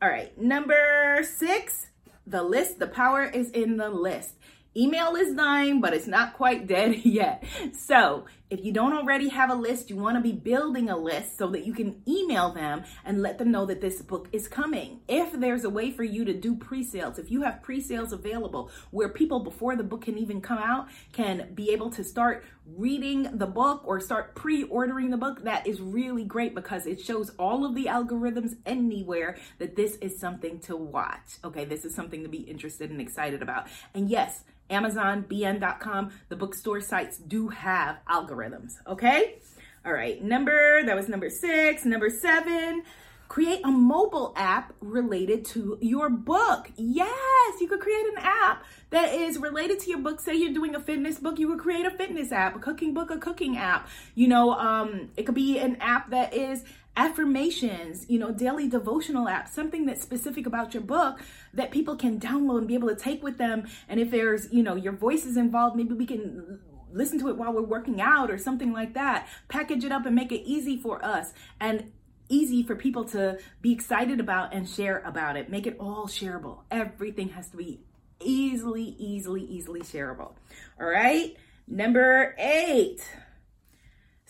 All 0.02 0.08
right, 0.08 0.37
number 0.37 1.22
six, 1.22 1.87
the 2.26 2.42
list. 2.42 2.80
The 2.80 2.88
power 2.88 3.25
is 3.25 3.50
in 3.50 3.76
the 3.76 3.88
list. 3.88 4.34
Email 4.76 5.14
is 5.16 5.34
dying, 5.34 5.80
but 5.80 5.92
it's 5.92 6.06
not 6.06 6.34
quite 6.34 6.66
dead 6.66 6.96
yet. 7.04 7.44
So 7.72 8.25
if 8.52 8.62
you 8.62 8.71
don't 8.71 8.92
already 8.92 9.30
have 9.30 9.49
a 9.49 9.54
list, 9.54 9.88
you 9.88 9.97
want 9.97 10.18
to 10.18 10.21
be 10.21 10.32
building 10.32 10.90
a 10.90 10.97
list 10.97 11.38
so 11.38 11.49
that 11.49 11.64
you 11.64 11.73
can 11.73 12.02
email 12.06 12.52
them 12.52 12.85
and 13.02 13.23
let 13.23 13.38
them 13.38 13.50
know 13.50 13.64
that 13.64 13.80
this 13.80 14.02
book 14.02 14.28
is 14.30 14.47
coming. 14.47 15.00
If 15.09 15.32
there's 15.32 15.64
a 15.64 15.71
way 15.71 15.90
for 15.90 16.04
you 16.04 16.26
to 16.26 16.35
do 16.35 16.54
pre-sales, 16.56 17.18
if 17.18 17.30
you 17.30 17.44
have 17.44 17.62
pre-sales 17.62 18.12
available 18.12 18.71
where 18.90 19.09
people 19.09 19.40
before 19.40 19.75
the 19.75 19.82
book 19.82 20.02
can 20.02 20.18
even 20.18 20.42
come 20.42 20.59
out 20.59 20.88
can 21.14 21.54
be 21.54 21.71
able 21.71 21.88
to 21.92 22.04
start 22.04 22.44
reading 22.66 23.38
the 23.38 23.47
book 23.47 23.80
or 23.87 24.00
start 24.00 24.35
pre-ordering 24.35 25.09
the 25.09 25.16
book, 25.16 25.44
that 25.44 25.66
is 25.66 25.80
really 25.80 26.25
great 26.25 26.54
because 26.54 26.87
it 26.87 27.00
shows 27.00 27.30
all 27.38 27.64
of 27.64 27.75
the 27.75 27.87
algorithms 27.87 28.56
anywhere 28.66 29.38
that 29.61 29.76
this 29.76 29.97
is 29.97 30.21
something 30.21 30.61
to 30.61 30.76
watch. 30.76 31.38
Okay, 31.42 31.64
this 31.64 31.87
is 31.87 31.94
something 31.94 32.23
to 32.23 32.28
be 32.28 32.42
interested 32.42 32.90
and 32.90 33.00
excited 33.00 33.40
about. 33.40 33.68
And 33.94 34.11
yes, 34.11 34.44
Amazon, 34.73 35.25
BN.com, 35.28 36.12
the 36.28 36.37
bookstore 36.37 36.80
sites 36.80 37.18
do 37.18 37.49
have 37.49 37.99
algorithms. 38.09 38.41
Okay. 38.87 39.38
All 39.84 39.92
right. 39.92 40.22
Number, 40.22 40.84
that 40.84 40.94
was 40.94 41.08
number 41.08 41.28
six. 41.28 41.84
Number 41.84 42.08
seven, 42.08 42.84
create 43.28 43.61
a 43.64 43.70
mobile 43.70 44.32
app 44.37 44.75
related 44.80 45.44
to 45.46 45.78
your 45.80 46.11
book. 46.11 46.70
Yes, 46.76 47.61
you 47.61 47.66
could 47.66 47.80
create 47.80 48.06
an 48.06 48.18
app 48.18 48.62
that 48.90 49.14
is 49.14 49.38
related 49.38 49.80
to 49.80 49.90
your 49.90 49.99
book. 49.99 50.20
Say 50.20 50.37
you're 50.37 50.52
doing 50.52 50.75
a 50.75 50.80
fitness 50.80 51.18
book, 51.18 51.38
you 51.38 51.49
would 51.49 51.58
create 51.58 51.87
a 51.87 51.90
fitness 51.90 52.30
app, 52.30 52.54
a 52.54 52.58
cooking 52.58 52.92
book, 52.92 53.11
a 53.11 53.18
cooking 53.18 53.56
app. 53.56 53.88
You 54.14 54.28
know, 54.28 54.52
um, 54.52 55.08
it 55.16 55.25
could 55.25 55.34
be 55.34 55.58
an 55.58 55.76
app 55.80 56.11
that 56.11 56.34
is 56.34 56.62
affirmations, 56.94 58.04
you 58.08 58.18
know, 58.18 58.30
daily 58.30 58.68
devotional 58.68 59.26
apps, 59.26 59.49
something 59.49 59.87
that's 59.87 60.02
specific 60.02 60.46
about 60.46 60.75
your 60.75 60.82
book 60.82 61.20
that 61.54 61.70
people 61.70 61.96
can 61.96 62.20
download 62.20 62.58
and 62.58 62.68
be 62.68 62.75
able 62.75 62.88
to 62.88 62.94
take 62.96 63.22
with 63.22 63.38
them. 63.38 63.66
And 63.88 63.99
if 63.99 64.11
there's, 64.11 64.52
you 64.52 64.62
know, 64.62 64.75
your 64.76 64.92
voice 64.92 65.25
is 65.25 65.38
involved, 65.38 65.75
maybe 65.75 65.94
we 65.94 66.04
can 66.04 66.61
listen 66.92 67.18
to 67.20 67.28
it 67.28 67.37
while 67.37 67.52
we're 67.52 67.62
working 67.62 68.00
out 68.00 68.30
or 68.30 68.38
something 68.38 68.72
like 68.72 68.94
that. 68.94 69.28
Package 69.49 69.84
it 69.84 69.92
up 69.92 70.06
and 70.06 70.14
make 70.14 70.32
it 70.32 70.42
easy 70.44 70.76
for 70.76 71.04
us 71.04 71.32
and 71.61 71.92
easy 72.28 72.62
for 72.62 72.75
people 72.75 73.04
to 73.04 73.38
be 73.61 73.72
excited 73.72 74.20
about 74.20 74.54
and 74.54 74.68
share 74.68 74.99
about 75.00 75.37
it. 75.37 75.50
Make 75.50 75.66
it 75.66 75.76
all 75.78 76.06
shareable. 76.06 76.61
Everything 76.70 77.30
has 77.30 77.49
to 77.50 77.56
be 77.56 77.80
easily, 78.20 78.96
easily, 78.99 79.42
easily 79.42 79.80
shareable. 79.80 80.32
All 80.80 80.87
right. 80.87 81.37
Number 81.66 82.34
eight 82.38 83.00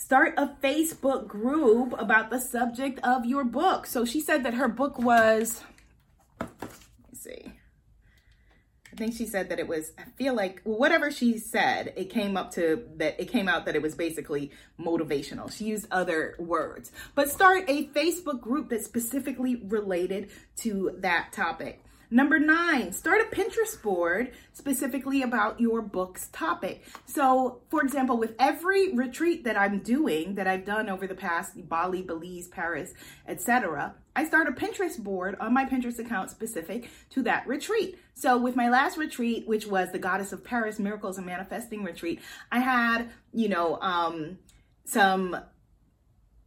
start 0.02 0.34
a 0.36 0.48
Facebook 0.62 1.28
group 1.28 1.94
about 1.96 2.28
the 2.28 2.40
subject 2.40 2.98
of 3.04 3.24
your 3.24 3.44
book. 3.44 3.86
So 3.86 4.04
she 4.04 4.20
said 4.20 4.44
that 4.44 4.54
her 4.54 4.66
book 4.66 4.98
was, 4.98 5.62
let 6.40 6.50
me 6.60 7.18
see. 7.18 7.52
I 8.92 8.96
think 8.96 9.14
she 9.14 9.26
said 9.26 9.48
that 9.48 9.58
it 9.58 9.66
was, 9.66 9.92
I 9.98 10.02
feel 10.16 10.34
like 10.34 10.60
whatever 10.64 11.10
she 11.10 11.38
said, 11.38 11.94
it 11.96 12.10
came 12.10 12.36
up 12.36 12.52
to 12.52 12.84
that 12.96 13.18
it 13.18 13.26
came 13.26 13.48
out 13.48 13.64
that 13.64 13.74
it 13.74 13.80
was 13.80 13.94
basically 13.94 14.50
motivational. 14.78 15.50
She 15.50 15.64
used 15.64 15.86
other 15.90 16.34
words. 16.38 16.92
But 17.14 17.30
start 17.30 17.64
a 17.68 17.86
Facebook 17.88 18.40
group 18.40 18.68
that's 18.68 18.84
specifically 18.84 19.56
related 19.56 20.30
to 20.58 20.94
that 20.98 21.32
topic. 21.32 21.82
Number 22.12 22.38
nine, 22.38 22.92
start 22.92 23.22
a 23.22 23.34
Pinterest 23.34 23.80
board 23.80 24.32
specifically 24.52 25.22
about 25.22 25.58
your 25.58 25.80
book's 25.80 26.28
topic. 26.28 26.84
So, 27.06 27.62
for 27.70 27.80
example, 27.80 28.18
with 28.18 28.34
every 28.38 28.92
retreat 28.92 29.44
that 29.44 29.58
I'm 29.58 29.78
doing, 29.78 30.34
that 30.34 30.46
I've 30.46 30.66
done 30.66 30.90
over 30.90 31.06
the 31.06 31.14
past 31.14 31.66
Bali, 31.70 32.02
Belize, 32.02 32.48
Paris, 32.48 32.92
etc., 33.26 33.94
I 34.14 34.26
start 34.26 34.46
a 34.46 34.52
Pinterest 34.52 35.02
board 35.02 35.38
on 35.40 35.54
my 35.54 35.64
Pinterest 35.64 35.98
account 35.98 36.30
specific 36.30 36.90
to 37.08 37.22
that 37.22 37.46
retreat. 37.46 37.98
So, 38.12 38.36
with 38.36 38.56
my 38.56 38.68
last 38.68 38.98
retreat, 38.98 39.48
which 39.48 39.66
was 39.66 39.90
the 39.90 39.98
Goddess 39.98 40.34
of 40.34 40.44
Paris 40.44 40.78
Miracles 40.78 41.16
and 41.16 41.24
Manifesting 41.24 41.82
retreat, 41.82 42.20
I 42.50 42.58
had, 42.58 43.08
you 43.32 43.48
know, 43.48 43.80
um, 43.80 44.36
some 44.84 45.38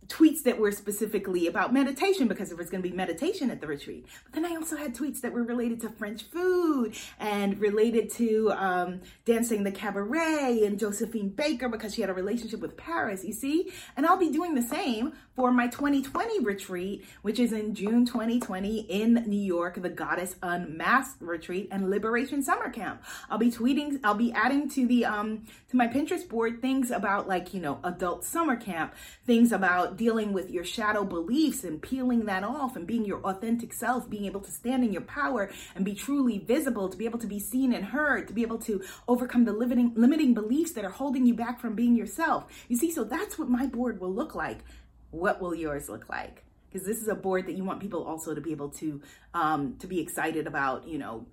tweets 0.07 0.43
that 0.43 0.59
were 0.59 0.71
specifically 0.71 1.47
about 1.47 1.73
meditation 1.73 2.27
because 2.27 2.49
there 2.49 2.57
was 2.57 2.69
going 2.69 2.81
to 2.81 2.89
be 2.89 2.95
meditation 2.95 3.49
at 3.49 3.61
the 3.61 3.67
retreat. 3.67 4.05
But 4.23 4.33
then 4.33 4.45
I 4.45 4.55
also 4.55 4.75
had 4.75 4.95
tweets 4.95 5.21
that 5.21 5.33
were 5.33 5.43
related 5.43 5.81
to 5.81 5.89
French 5.89 6.23
food 6.23 6.95
and 7.19 7.59
related 7.59 8.09
to 8.11 8.51
um, 8.51 9.01
dancing 9.25 9.63
the 9.63 9.71
cabaret 9.71 10.61
and 10.65 10.79
Josephine 10.79 11.29
Baker 11.29 11.69
because 11.69 11.95
she 11.95 12.01
had 12.01 12.09
a 12.09 12.13
relationship 12.13 12.59
with 12.59 12.77
Paris, 12.77 13.23
you 13.23 13.33
see? 13.33 13.71
And 13.97 14.05
I'll 14.05 14.17
be 14.17 14.31
doing 14.31 14.55
the 14.55 14.61
same 14.61 15.13
for 15.35 15.51
my 15.51 15.67
2020 15.67 16.39
retreat, 16.39 17.05
which 17.21 17.39
is 17.39 17.51
in 17.51 17.75
June 17.75 18.05
2020 18.05 18.81
in 18.81 19.13
New 19.27 19.39
York, 19.39 19.81
the 19.81 19.89
Goddess 19.89 20.35
Unmasked 20.41 21.21
retreat 21.21 21.67
and 21.71 21.89
Liberation 21.89 22.41
Summer 22.41 22.69
Camp. 22.69 23.03
I'll 23.29 23.37
be 23.37 23.51
tweeting, 23.51 23.99
I'll 24.03 24.15
be 24.15 24.31
adding 24.31 24.69
to 24.69 24.87
the 24.87 25.05
um 25.05 25.43
to 25.69 25.77
my 25.77 25.87
Pinterest 25.87 26.27
board 26.27 26.61
things 26.61 26.91
about 26.91 27.27
like, 27.27 27.53
you 27.53 27.59
know, 27.59 27.79
adult 27.83 28.23
summer 28.23 28.55
camp, 28.55 28.93
things 29.25 29.51
dealing 29.97 30.33
with 30.33 30.49
your 30.49 30.63
shadow 30.63 31.03
beliefs 31.03 31.63
and 31.63 31.81
peeling 31.81 32.25
that 32.25 32.43
off 32.43 32.75
and 32.75 32.85
being 32.85 33.05
your 33.05 33.21
authentic 33.21 33.73
self, 33.73 34.09
being 34.09 34.25
able 34.25 34.41
to 34.41 34.51
stand 34.51 34.83
in 34.83 34.91
your 34.91 35.01
power 35.01 35.49
and 35.75 35.85
be 35.85 35.93
truly 35.93 36.37
visible, 36.39 36.89
to 36.89 36.97
be 36.97 37.05
able 37.05 37.19
to 37.19 37.27
be 37.27 37.39
seen 37.39 37.73
and 37.73 37.85
heard, 37.85 38.27
to 38.27 38.33
be 38.33 38.41
able 38.41 38.57
to 38.59 38.83
overcome 39.07 39.45
the 39.45 39.53
limiting, 39.53 39.93
limiting 39.95 40.33
beliefs 40.33 40.71
that 40.73 40.85
are 40.85 40.89
holding 40.89 41.25
you 41.25 41.33
back 41.33 41.59
from 41.59 41.75
being 41.75 41.95
yourself. 41.95 42.45
You 42.67 42.77
see, 42.77 42.91
so 42.91 43.03
that's 43.03 43.37
what 43.37 43.49
my 43.49 43.65
board 43.67 43.99
will 43.99 44.13
look 44.13 44.35
like. 44.35 44.59
What 45.11 45.41
will 45.41 45.55
yours 45.55 45.89
look 45.89 46.09
like? 46.09 46.43
Because 46.67 46.85
this 46.85 47.01
is 47.01 47.07
a 47.07 47.15
board 47.15 47.45
that 47.47 47.53
you 47.53 47.63
want 47.63 47.79
people 47.79 48.03
also 48.03 48.35
to 48.35 48.41
be 48.41 48.51
able 48.51 48.69
to 48.69 49.01
um, 49.33 49.77
to 49.79 49.87
be 49.87 50.01
excited 50.01 50.45
about, 50.45 50.87
you 50.87 50.97
know, 50.97 51.25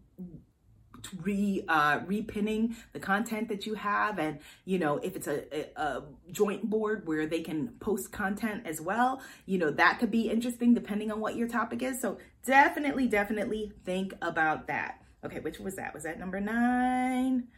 re 1.23 1.65
uh, 1.69 2.01
repinning 2.01 2.75
the 2.93 3.01
content 3.01 3.49
that 3.49 3.67
you 3.67 3.75
have, 3.75 4.19
and 4.19 4.39
you 4.65 4.79
know 4.79 4.99
if 4.99 5.17
it's 5.17 5.27
a, 5.27 5.45
a, 5.53 5.81
a 5.81 6.03
joint 6.31 6.69
board 6.69 7.07
where 7.07 7.27
they 7.27 7.41
can 7.41 7.69
post 7.81 8.13
content 8.13 8.67
as 8.67 8.81
well, 8.81 9.21
you 9.47 9.59
know 9.59 9.71
that 9.71 9.99
could 9.99 10.11
be 10.11 10.31
interesting 10.31 10.75
depending 10.75 11.11
on 11.11 11.21
what 11.21 11.37
your 11.37 11.49
topic 11.49 11.83
is. 11.83 12.01
So 12.01 12.19
definitely, 12.45 13.07
definitely 13.07 13.73
think 13.85 14.15
about 14.23 14.67
that. 14.69 15.03
Okay, 15.25 15.41
which 15.41 15.59
was 15.59 15.77
that? 15.77 15.95
Was 15.95 16.03
that 16.03 16.19
number 16.19 16.41
nine? 16.41 17.49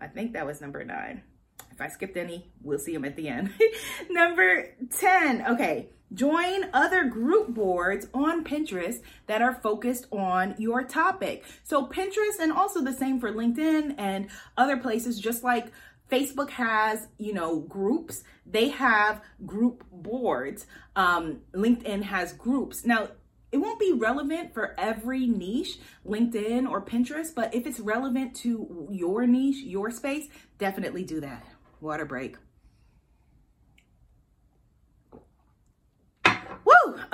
I 0.00 0.08
think 0.08 0.32
that 0.34 0.46
was 0.46 0.60
number 0.60 0.84
nine. 0.84 1.22
If 1.70 1.80
I 1.80 1.88
skipped 1.88 2.16
any, 2.16 2.52
we'll 2.62 2.78
see 2.78 2.92
them 2.92 3.04
at 3.04 3.16
the 3.16 3.28
end. 3.28 3.50
number 4.10 4.76
10. 4.96 5.44
Okay, 5.52 5.88
Join 6.12 6.66
other 6.72 7.04
group 7.04 7.48
boards 7.48 8.06
on 8.14 8.44
Pinterest 8.44 9.00
that 9.26 9.42
are 9.42 9.54
focused 9.54 10.06
on 10.12 10.54
your 10.58 10.84
topic. 10.84 11.44
So 11.64 11.86
Pinterest 11.86 12.38
and 12.40 12.52
also 12.52 12.82
the 12.82 12.92
same 12.92 13.18
for 13.18 13.32
LinkedIn 13.32 13.94
and 13.98 14.28
other 14.56 14.76
places, 14.76 15.18
just 15.18 15.42
like 15.42 15.72
Facebook 16.10 16.50
has, 16.50 17.08
you 17.18 17.32
know, 17.32 17.60
groups. 17.60 18.22
They 18.46 18.68
have 18.68 19.22
group 19.46 19.84
boards. 19.90 20.66
Um, 20.94 21.40
LinkedIn 21.52 22.02
has 22.02 22.32
groups. 22.32 22.84
Now, 22.84 23.08
it 23.50 23.58
won't 23.58 23.78
be 23.78 23.92
relevant 23.92 24.52
for 24.52 24.74
every 24.78 25.26
niche, 25.26 25.78
LinkedIn 26.04 26.68
or 26.68 26.84
Pinterest, 26.84 27.32
but 27.32 27.54
if 27.54 27.66
it's 27.66 27.78
relevant 27.78 28.34
to 28.36 28.88
your 28.90 29.26
niche, 29.28 29.62
your 29.62 29.90
space, 29.92 30.26
definitely 30.58 31.04
do 31.04 31.20
that. 31.20 31.46
Water 31.80 32.04
break. 32.04 32.36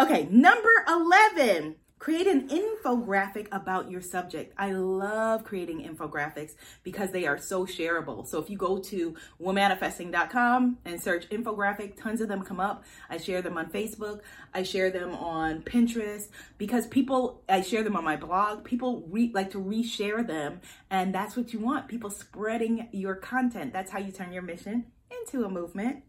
Okay, 0.00 0.26
number 0.30 0.70
11. 0.88 1.76
Create 1.98 2.26
an 2.26 2.48
infographic 2.48 3.48
about 3.52 3.90
your 3.90 4.00
subject. 4.00 4.54
I 4.56 4.72
love 4.72 5.44
creating 5.44 5.86
infographics 5.86 6.52
because 6.82 7.10
they 7.10 7.26
are 7.26 7.36
so 7.36 7.66
shareable. 7.66 8.26
So 8.26 8.40
if 8.40 8.48
you 8.48 8.56
go 8.56 8.78
to 8.78 9.14
womanifesting.com 9.38 10.78
and 10.86 11.02
search 11.02 11.28
infographic, 11.28 12.00
tons 12.00 12.22
of 12.22 12.28
them 12.28 12.42
come 12.44 12.60
up. 12.60 12.82
I 13.10 13.18
share 13.18 13.42
them 13.42 13.58
on 13.58 13.66
Facebook. 13.70 14.20
I 14.54 14.62
share 14.62 14.90
them 14.90 15.10
on 15.10 15.60
Pinterest 15.60 16.28
because 16.56 16.86
people, 16.86 17.42
I 17.46 17.60
share 17.60 17.82
them 17.82 17.94
on 17.94 18.02
my 18.02 18.16
blog. 18.16 18.64
People 18.64 19.04
re, 19.10 19.30
like 19.34 19.50
to 19.50 19.58
reshare 19.58 20.26
them. 20.26 20.62
And 20.88 21.14
that's 21.14 21.36
what 21.36 21.52
you 21.52 21.58
want. 21.58 21.88
People 21.88 22.08
spreading 22.08 22.88
your 22.92 23.16
content. 23.16 23.74
That's 23.74 23.90
how 23.90 23.98
you 23.98 24.12
turn 24.12 24.32
your 24.32 24.44
mission 24.44 24.86
into 25.10 25.44
a 25.44 25.50
movement. 25.50 26.04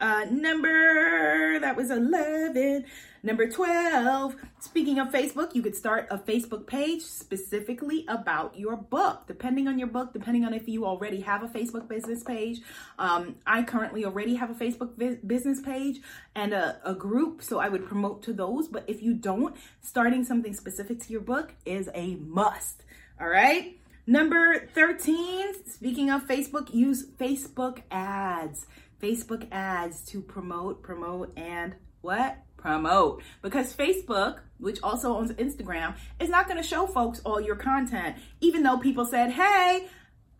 Uh, 0.00 0.26
number, 0.30 1.58
that 1.58 1.76
was 1.76 1.90
11. 1.90 2.84
Number 3.24 3.48
12, 3.48 4.36
speaking 4.60 5.00
of 5.00 5.08
Facebook, 5.08 5.52
you 5.52 5.60
could 5.60 5.74
start 5.74 6.06
a 6.08 6.18
Facebook 6.18 6.68
page 6.68 7.02
specifically 7.02 8.04
about 8.06 8.56
your 8.56 8.76
book. 8.76 9.26
Depending 9.26 9.66
on 9.66 9.76
your 9.76 9.88
book, 9.88 10.12
depending 10.12 10.44
on 10.44 10.54
if 10.54 10.68
you 10.68 10.86
already 10.86 11.20
have 11.22 11.42
a 11.42 11.48
Facebook 11.48 11.88
business 11.88 12.22
page. 12.22 12.60
Um, 12.96 13.36
I 13.44 13.64
currently 13.64 14.04
already 14.04 14.36
have 14.36 14.50
a 14.50 14.54
Facebook 14.54 14.96
vi- 14.96 15.18
business 15.26 15.60
page 15.60 16.00
and 16.36 16.52
a, 16.52 16.80
a 16.84 16.94
group, 16.94 17.42
so 17.42 17.58
I 17.58 17.68
would 17.68 17.86
promote 17.86 18.22
to 18.24 18.32
those. 18.32 18.68
But 18.68 18.84
if 18.86 19.02
you 19.02 19.14
don't, 19.14 19.56
starting 19.80 20.24
something 20.24 20.54
specific 20.54 21.00
to 21.00 21.12
your 21.12 21.22
book 21.22 21.54
is 21.66 21.90
a 21.94 22.14
must. 22.14 22.84
All 23.20 23.28
right. 23.28 23.80
Number 24.06 24.68
13, 24.74 25.64
speaking 25.66 26.08
of 26.08 26.26
Facebook, 26.26 26.72
use 26.72 27.04
Facebook 27.04 27.82
ads. 27.90 28.66
Facebook 29.02 29.46
ads 29.52 30.00
to 30.06 30.20
promote, 30.20 30.82
promote, 30.82 31.32
and 31.36 31.74
what? 32.00 32.38
Promote. 32.56 33.22
Because 33.42 33.74
Facebook, 33.74 34.40
which 34.58 34.80
also 34.82 35.16
owns 35.16 35.32
Instagram, 35.32 35.96
is 36.18 36.28
not 36.28 36.48
going 36.48 36.60
to 36.60 36.66
show 36.66 36.86
folks 36.86 37.20
all 37.24 37.40
your 37.40 37.56
content. 37.56 38.16
Even 38.40 38.62
though 38.62 38.78
people 38.78 39.04
said, 39.04 39.30
hey, 39.30 39.86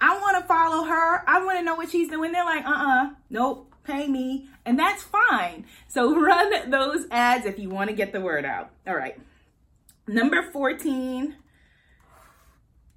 I 0.00 0.18
want 0.18 0.38
to 0.38 0.46
follow 0.46 0.84
her. 0.84 1.28
I 1.28 1.44
want 1.44 1.58
to 1.58 1.64
know 1.64 1.74
what 1.74 1.90
she's 1.90 2.08
doing. 2.08 2.32
They're 2.32 2.44
like, 2.44 2.64
uh 2.64 2.70
uh-uh, 2.70 3.04
uh, 3.04 3.10
nope, 3.30 3.74
pay 3.84 4.06
me. 4.06 4.48
And 4.64 4.78
that's 4.78 5.02
fine. 5.02 5.64
So 5.88 6.14
run 6.20 6.70
those 6.70 7.06
ads 7.10 7.46
if 7.46 7.58
you 7.58 7.68
want 7.68 7.90
to 7.90 7.96
get 7.96 8.12
the 8.12 8.20
word 8.20 8.44
out. 8.44 8.70
All 8.86 8.96
right. 8.96 9.18
Number 10.06 10.50
14 10.50 11.36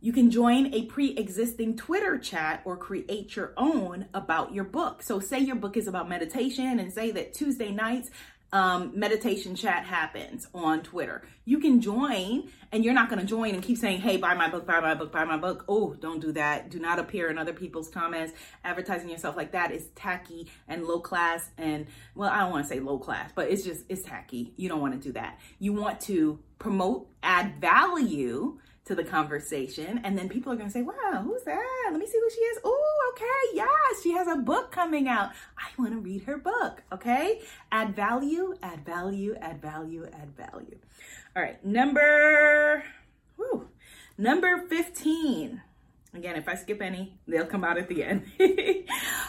you 0.01 0.11
can 0.11 0.31
join 0.31 0.73
a 0.73 0.83
pre 0.83 1.11
existing 1.11 1.77
Twitter 1.77 2.17
chat 2.17 2.61
or 2.65 2.75
create 2.75 3.35
your 3.35 3.53
own 3.55 4.07
about 4.13 4.53
your 4.53 4.63
book. 4.63 5.03
So, 5.03 5.19
say 5.19 5.39
your 5.39 5.55
book 5.55 5.77
is 5.77 5.87
about 5.87 6.09
meditation, 6.09 6.79
and 6.79 6.91
say 6.91 7.11
that 7.11 7.33
Tuesday 7.33 7.71
nights, 7.71 8.09
um, 8.53 8.91
meditation 8.95 9.55
chat 9.55 9.85
happens 9.85 10.47
on 10.53 10.81
Twitter. 10.81 11.21
You 11.45 11.59
can 11.59 11.79
join, 11.81 12.49
and 12.71 12.83
you're 12.83 12.93
not 12.95 13.09
going 13.09 13.21
to 13.21 13.27
join 13.27 13.53
and 13.53 13.63
keep 13.63 13.77
saying, 13.77 14.01
Hey, 14.01 14.17
buy 14.17 14.33
my 14.33 14.49
book, 14.49 14.65
buy 14.65 14.79
my 14.79 14.95
book, 14.95 15.11
buy 15.11 15.23
my 15.23 15.37
book. 15.37 15.65
Oh, 15.69 15.93
don't 15.93 16.19
do 16.19 16.31
that. 16.33 16.69
Do 16.69 16.79
not 16.79 16.99
appear 16.99 17.29
in 17.29 17.37
other 17.37 17.53
people's 17.53 17.89
comments. 17.89 18.33
Advertising 18.63 19.09
yourself 19.09 19.37
like 19.37 19.51
that 19.51 19.71
is 19.71 19.87
tacky 19.95 20.49
and 20.67 20.83
low 20.85 20.99
class. 20.99 21.49
And, 21.57 21.85
well, 22.15 22.29
I 22.29 22.39
don't 22.39 22.51
want 22.51 22.65
to 22.65 22.69
say 22.69 22.79
low 22.79 22.97
class, 22.97 23.31
but 23.33 23.49
it's 23.49 23.63
just, 23.63 23.85
it's 23.87 24.01
tacky. 24.01 24.53
You 24.57 24.67
don't 24.67 24.81
want 24.81 24.93
to 24.93 24.99
do 24.99 25.13
that. 25.13 25.39
You 25.59 25.73
want 25.73 26.01
to 26.01 26.39
promote, 26.59 27.07
add 27.23 27.61
value 27.61 28.59
to 28.85 28.95
the 28.95 29.03
conversation. 29.03 30.01
And 30.03 30.17
then 30.17 30.27
people 30.29 30.51
are 30.51 30.55
going 30.55 30.67
to 30.67 30.73
say, 30.73 30.81
wow, 30.81 31.21
who's 31.23 31.43
that? 31.43 31.89
Let 31.91 31.99
me 31.99 32.07
see 32.07 32.19
who 32.19 32.29
she 32.29 32.41
is. 32.41 32.59
Oh, 32.63 33.13
okay. 33.13 33.55
Yes, 33.55 34.01
she 34.01 34.11
has 34.13 34.27
a 34.27 34.35
book 34.35 34.71
coming 34.71 35.07
out. 35.07 35.31
I 35.57 35.69
want 35.77 35.93
to 35.93 35.99
read 35.99 36.23
her 36.23 36.37
book. 36.37 36.83
Okay. 36.91 37.41
Add 37.71 37.95
value, 37.95 38.55
add 38.63 38.85
value, 38.85 39.35
add 39.39 39.61
value, 39.61 40.07
add 40.11 40.35
value. 40.35 40.77
All 41.35 41.43
right. 41.43 41.63
Number, 41.63 42.83
whew, 43.35 43.67
number 44.17 44.65
15. 44.67 45.61
Again, 46.13 46.35
if 46.35 46.49
I 46.49 46.55
skip 46.55 46.81
any, 46.81 47.17
they'll 47.25 47.45
come 47.45 47.63
out 47.63 47.77
at 47.77 47.87
the 47.87 48.03
end. 48.03 48.25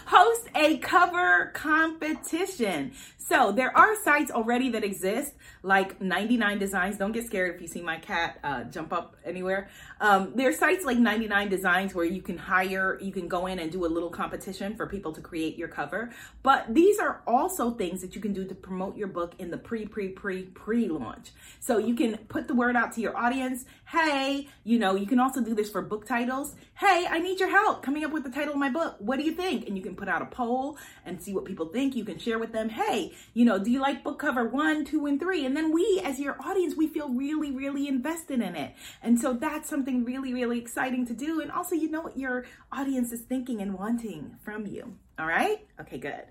Host 0.07 0.49
a 0.57 0.79
cover 0.79 1.53
competition. 1.55 2.93
So 3.19 3.53
there 3.53 3.77
are 3.77 3.95
sites 4.03 4.33
already 4.33 4.69
that 4.71 4.83
exist, 4.83 5.35
like 5.63 6.01
99 6.01 6.59
Designs. 6.59 6.99
Don't 6.99 7.13
get 7.13 7.25
scared 7.25 7.55
if 7.55 7.63
you 7.63 7.69
see 7.69 7.83
my 7.83 7.99
cat 7.99 8.41
uh, 8.43 8.65
jump 8.65 8.93
up 8.93 9.17
anywhere. 9.25 9.69
Um, 10.03 10.33
there 10.35 10.49
are 10.49 10.53
sites 10.53 10.85
like 10.85 10.99
99 10.99 11.49
Designs 11.49 11.95
where 11.95 12.05
you 12.05 12.21
can 12.21 12.37
hire, 12.37 12.99
you 13.01 13.13
can 13.13 13.29
go 13.29 13.47
in 13.47 13.61
and 13.61 13.71
do 13.71 13.87
a 13.87 13.87
little 13.87 14.11
competition 14.11 14.75
for 14.75 14.89
people 14.89 15.13
to 15.13 15.21
create 15.21 15.57
your 15.57 15.69
cover. 15.69 16.11
But 16.43 16.75
these 16.75 16.99
are 16.99 17.23
also 17.25 17.71
things 17.71 18.01
that 18.01 18.17
you 18.17 18.21
can 18.21 18.33
do 18.33 18.45
to 18.45 18.55
promote 18.55 18.97
your 18.97 19.07
book 19.07 19.35
in 19.39 19.53
the 19.53 19.59
pre, 19.59 19.87
pre, 19.87 20.09
pre, 20.09 20.43
pre 20.43 20.89
launch. 20.89 21.31
So 21.61 21.79
you 21.79 21.95
can 21.95 22.17
put 22.29 22.49
the 22.49 22.55
word 22.55 22.75
out 22.75 22.91
to 22.95 23.01
your 23.01 23.17
audience. 23.17 23.65
Hey, 23.85 24.49
you 24.65 24.81
know, 24.81 24.97
you 24.97 25.07
can 25.07 25.21
also 25.21 25.41
do 25.41 25.55
this 25.55 25.71
for 25.71 25.81
book 25.83 26.05
titles 26.05 26.57
hey, 26.83 27.07
I 27.09 27.21
need 27.21 27.39
your 27.39 27.49
help 27.49 27.81
coming 27.81 28.03
up 28.05 28.11
with 28.11 28.25
the 28.25 28.31
title 28.31 28.55
of 28.55 28.59
my 28.59 28.69
book. 28.69 28.97
What 28.99 29.17
do 29.17 29.25
you 29.25 29.31
think? 29.31 29.69
And 29.69 29.77
you 29.77 29.83
can 29.85 29.95
put 29.95 30.09
out 30.09 30.21
a 30.21 30.27
poll 30.27 30.79
and 31.07 31.23
see 31.23 31.33
what 31.33 31.45
people 31.45 31.67
think. 31.67 31.95
You 31.95 32.05
can 32.05 32.19
share 32.19 32.41
with 32.41 32.51
them, 32.51 32.71
hey, 32.71 33.13
you 33.35 33.45
know, 33.45 33.57
do 33.57 33.71
you 33.71 33.81
like 33.81 34.03
book 34.03 34.19
cover 34.19 34.49
one, 34.49 34.85
two, 34.85 35.07
and 35.07 35.21
three? 35.21 35.47
And 35.47 35.57
then 35.57 35.73
we, 35.73 36.03
as 36.05 36.19
your 36.19 36.37
audience, 36.45 36.75
we 36.75 36.89
feel 36.89 37.09
really, 37.09 37.53
really 37.53 37.87
invested 37.87 38.41
in 38.41 38.57
it. 38.57 38.75
And 39.01 39.21
so 39.21 39.33
that's 39.33 39.69
something 39.69 39.92
really, 40.01 40.33
really 40.33 40.59
exciting 40.59 41.07
to 41.07 41.15
do. 41.15 41.41
And 41.41 41.51
also, 41.51 41.75
you 41.75 41.91
know 41.91 42.01
what 42.01 42.17
your 42.17 42.45
audience 42.71 43.13
is 43.13 43.21
thinking 43.21 43.61
and 43.61 43.75
wanting 43.75 44.37
from 44.43 44.67
you. 44.67 44.97
All 45.19 45.27
right? 45.27 45.67
Okay, 45.81 45.99
good. 45.99 46.25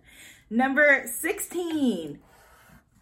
Number 0.50 1.06
16 1.08 2.19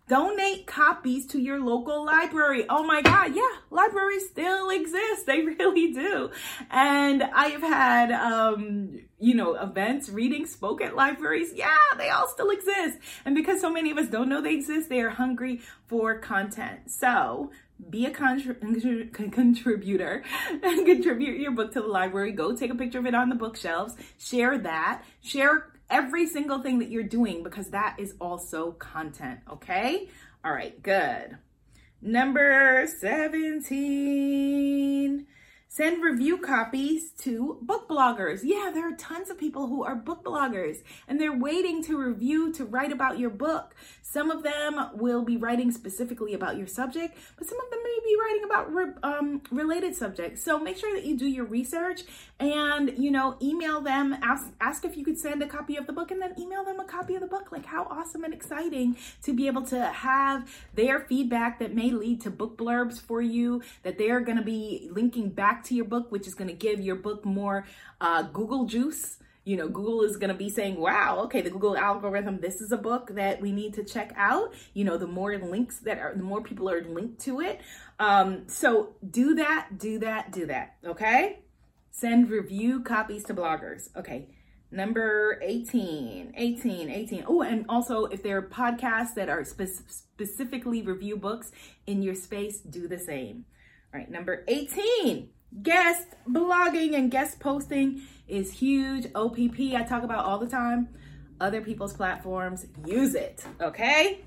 donate 0.10 0.66
copies 0.66 1.28
to 1.28 1.40
your 1.40 1.64
local 1.64 2.04
library. 2.04 2.66
Oh 2.68 2.84
my 2.84 3.02
God, 3.02 3.36
yeah, 3.36 3.50
libraries 3.70 4.28
still 4.28 4.70
exist. 4.72 5.28
They 5.28 5.42
really 5.60 5.94
do. 5.94 6.32
And 6.70 7.24
I 7.24 7.50
have 7.50 7.62
had, 7.62 8.12
um, 8.12 9.00
you 9.20 9.36
know, 9.36 9.54
events, 9.54 10.10
reading, 10.10 10.48
spoke 10.48 10.82
at 10.82 10.96
libraries. 10.96 11.54
Yeah, 11.56 11.78
they 11.98 12.10
all 12.10 12.28
still 12.28 12.50
exist. 12.50 12.98
And 13.24 13.36
because 13.36 13.62
so 13.62 13.72
many 13.72 13.92
of 13.92 13.98
us 13.98 14.08
don't 14.08 14.28
know 14.28 14.42
they 14.42 14.56
exist, 14.56 14.90
they 14.90 15.00
are 15.02 15.12
hungry 15.12 15.62
for 15.86 16.18
content. 16.18 16.90
So 16.92 17.52
be 17.90 18.06
a 18.06 18.12
contributor 18.12 20.24
and 20.64 20.86
contribute 20.86 21.40
your 21.40 21.52
book 21.52 21.74
to 21.74 21.82
the 21.82 21.88
library. 21.88 22.32
Go 22.32 22.56
take 22.56 22.72
a 22.72 22.76
picture 22.76 23.00
of 23.00 23.06
it 23.06 23.16
on 23.16 23.30
the 23.30 23.36
bookshelves. 23.36 23.96
Share 24.18 24.58
that. 24.58 25.04
Share 25.22 25.72
every 25.90 26.28
single 26.28 26.62
thing 26.62 26.80
that 26.80 26.90
you're 26.90 27.04
doing 27.04 27.44
because 27.44 27.70
that 27.70 27.96
is 27.98 28.16
also 28.20 28.72
content, 28.74 29.40
okay? 29.52 30.10
All 30.44 30.52
right, 30.52 30.82
good. 30.82 31.38
Number 32.02 32.88
17 32.88 35.28
Send 35.72 36.02
review 36.02 36.40
copies 36.40 37.12
to 37.20 37.60
book 37.62 37.88
bloggers. 37.88 38.40
Yeah, 38.42 38.72
there 38.74 38.92
are 38.92 38.96
tons 38.96 39.30
of 39.30 39.38
people 39.38 39.68
who 39.68 39.84
are 39.84 39.94
book 39.94 40.24
bloggers 40.24 40.78
and 41.08 41.22
they're 41.22 41.32
waiting 41.32 41.84
to 41.84 41.96
review 41.96 42.52
to 42.54 42.66
write 42.66 42.92
about 42.92 43.20
your 43.20 43.30
book. 43.30 43.76
Some 44.02 44.32
of 44.32 44.42
them 44.42 44.90
will 44.96 45.24
be 45.24 45.38
writing 45.38 45.72
specifically 45.72 46.34
about 46.34 46.58
your 46.58 46.66
subject, 46.66 47.16
but 47.38 47.48
some 47.48 47.60
of 47.64 47.70
them 47.70 47.82
may 47.84 48.00
be 48.04 48.18
writing 48.20 48.44
about 48.46 48.74
re- 48.74 48.94
um, 49.04 49.42
related 49.52 49.96
subjects. 49.96 50.44
So 50.44 50.58
make 50.58 50.76
sure 50.76 50.92
that 50.96 51.06
you 51.06 51.16
do 51.16 51.28
your 51.28 51.46
research 51.46 52.02
and, 52.40 52.92
you 52.98 53.12
know, 53.12 53.38
email 53.40 53.80
them, 53.80 54.18
ask, 54.24 54.48
ask 54.60 54.84
if 54.86 54.98
you 54.98 55.06
could 55.06 55.20
send 55.20 55.44
a 55.44 55.48
copy 55.48 55.76
of 55.76 55.86
the 55.86 55.94
book 55.94 56.10
and 56.10 56.20
then 56.20 56.34
email 56.40 56.66
them 56.66 56.80
a 56.80 56.86
copy 56.86 57.14
of 57.14 57.22
the 57.22 57.28
book. 57.28 57.52
Like 57.52 57.68
how 57.68 57.84
awesome 57.92 58.24
and 58.24 58.34
exciting 58.34 58.98
to 59.22 59.36
be 59.36 59.46
able 59.46 59.62
to 59.68 59.86
have 59.86 60.50
their 60.74 61.02
feedback 61.02 61.60
that 61.60 61.76
may 61.76 61.92
lead 61.92 62.22
to 62.22 62.32
book 62.32 62.58
blurbs 62.58 63.00
for 63.00 63.22
you 63.22 63.62
that 63.84 64.00
they're 64.00 64.22
going 64.22 64.40
to 64.40 64.44
be 64.44 64.90
linking 64.92 65.30
back 65.30 65.59
to 65.66 65.76
your 65.76 65.86
book, 65.86 66.12
which 66.12 66.28
is 66.28 66.36
going 66.36 66.48
to 66.48 66.54
give 66.54 66.80
your 66.80 66.96
book 66.96 67.26
more 67.26 67.66
uh, 68.02 68.24
Google 68.24 68.66
juice. 68.66 69.18
You 69.46 69.58
know, 69.58 69.68
Google 69.68 70.04
is 70.04 70.18
going 70.18 70.30
to 70.30 70.38
be 70.38 70.50
saying, 70.50 70.80
wow, 70.80 71.22
okay, 71.24 71.42
the 71.42 71.50
Google 71.50 71.76
algorithm, 71.76 72.40
this 72.40 72.62
is 72.62 72.72
a 72.72 72.78
book 72.78 73.16
that 73.16 73.42
we 73.42 73.52
need 73.52 73.74
to 73.76 73.84
check 73.84 74.14
out. 74.16 74.54
You 74.74 74.84
know, 74.84 74.98
the 74.98 75.08
more 75.08 75.38
links 75.38 75.80
that 75.80 75.98
are, 75.98 76.14
the 76.16 76.24
more 76.24 76.42
people 76.42 76.70
are 76.70 76.84
linked 76.84 77.22
to 77.22 77.40
it. 77.40 77.62
Um, 78.00 78.44
so 78.48 78.96
do 79.10 79.36
that, 79.36 79.78
do 79.78 80.00
that, 80.00 80.32
do 80.32 80.46
that. 80.48 80.76
Okay. 80.86 81.40
Send 81.90 82.30
review 82.30 82.82
copies 82.82 83.24
to 83.26 83.34
bloggers. 83.34 83.90
Okay. 83.96 84.28
Number 84.72 85.40
18, 85.42 86.34
18, 86.38 86.90
18. 86.90 87.24
Oh, 87.28 87.42
and 87.42 87.66
also 87.68 88.06
if 88.06 88.22
there 88.22 88.38
are 88.38 88.42
podcasts 88.44 89.16
that 89.16 89.28
are 89.28 89.44
spe- 89.44 89.82
specifically 89.88 90.84
review 90.84 91.18
books 91.18 91.52
in 91.88 92.04
your 92.04 92.14
space, 92.14 92.60
do 92.60 92.88
the 92.88 93.00
same. 93.00 93.46
All 93.92 94.00
right, 94.00 94.12
number 94.12 94.44
18 94.48 95.30
guest 95.64 96.08
blogging 96.30 96.96
and 96.96 97.12
guest 97.12 97.40
posting 97.40 98.02
is 98.28 98.52
huge. 98.52 99.08
OPP, 99.16 99.76
I 99.76 99.84
talk 99.84 100.04
about 100.04 100.26
all 100.26 100.38
the 100.38 100.48
time. 100.48 100.90
Other 101.42 101.62
people's 101.62 101.94
platforms, 101.94 102.66
use 102.86 103.16
it. 103.16 103.44
Okay? 103.62 104.22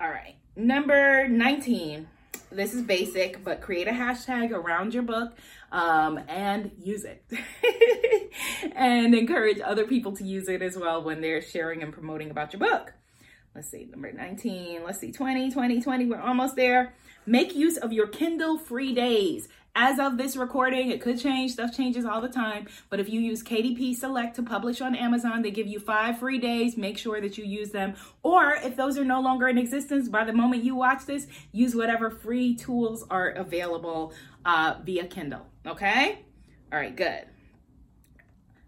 All 0.00 0.08
right. 0.08 0.36
Number 0.56 1.28
19. 1.28 2.08
This 2.50 2.74
is 2.74 2.82
basic, 2.82 3.42
but 3.42 3.60
create 3.60 3.88
a 3.88 3.92
hashtag 3.92 4.52
around 4.52 4.94
your 4.94 5.02
book 5.02 5.36
um, 5.72 6.20
and 6.28 6.70
use 6.78 7.04
it. 7.04 7.24
and 8.76 9.14
encourage 9.14 9.60
other 9.60 9.86
people 9.86 10.12
to 10.12 10.24
use 10.24 10.48
it 10.48 10.62
as 10.62 10.76
well 10.76 11.02
when 11.02 11.20
they're 11.20 11.42
sharing 11.42 11.82
and 11.82 11.92
promoting 11.92 12.30
about 12.30 12.52
your 12.52 12.60
book. 12.60 12.92
let's 13.54 13.68
see, 13.70 13.86
number 13.86 14.12
19, 14.12 14.84
let's 14.84 14.98
see, 14.98 15.12
20, 15.12 15.50
20, 15.50 15.80
20, 15.80 16.06
we're 16.06 16.20
almost 16.20 16.56
there. 16.56 16.94
Make 17.28 17.56
use 17.56 17.76
of 17.76 17.92
your 17.92 18.06
Kindle 18.06 18.56
free 18.56 18.94
days. 18.94 19.48
As 19.74 19.98
of 19.98 20.16
this 20.16 20.36
recording, 20.36 20.90
it 20.90 21.02
could 21.02 21.20
change, 21.20 21.52
stuff 21.52 21.76
changes 21.76 22.04
all 22.04 22.20
the 22.20 22.28
time. 22.28 22.68
But 22.88 23.00
if 23.00 23.08
you 23.08 23.20
use 23.20 23.42
KDP 23.42 23.96
Select 23.96 24.36
to 24.36 24.44
publish 24.44 24.80
on 24.80 24.94
Amazon, 24.94 25.42
they 25.42 25.50
give 25.50 25.66
you 25.66 25.80
five 25.80 26.20
free 26.20 26.38
days. 26.38 26.76
Make 26.76 26.96
sure 26.96 27.20
that 27.20 27.36
you 27.36 27.44
use 27.44 27.70
them. 27.70 27.94
Or 28.22 28.54
if 28.54 28.76
those 28.76 28.96
are 28.96 29.04
no 29.04 29.20
longer 29.20 29.48
in 29.48 29.58
existence 29.58 30.08
by 30.08 30.24
the 30.24 30.32
moment 30.32 30.62
you 30.62 30.76
watch 30.76 31.04
this, 31.04 31.26
use 31.50 31.74
whatever 31.74 32.10
free 32.10 32.54
tools 32.54 33.04
are 33.10 33.30
available 33.30 34.14
uh, 34.44 34.76
via 34.84 35.06
Kindle. 35.08 35.46
Okay? 35.66 36.20
All 36.72 36.78
right, 36.78 36.94
good. 36.94 37.24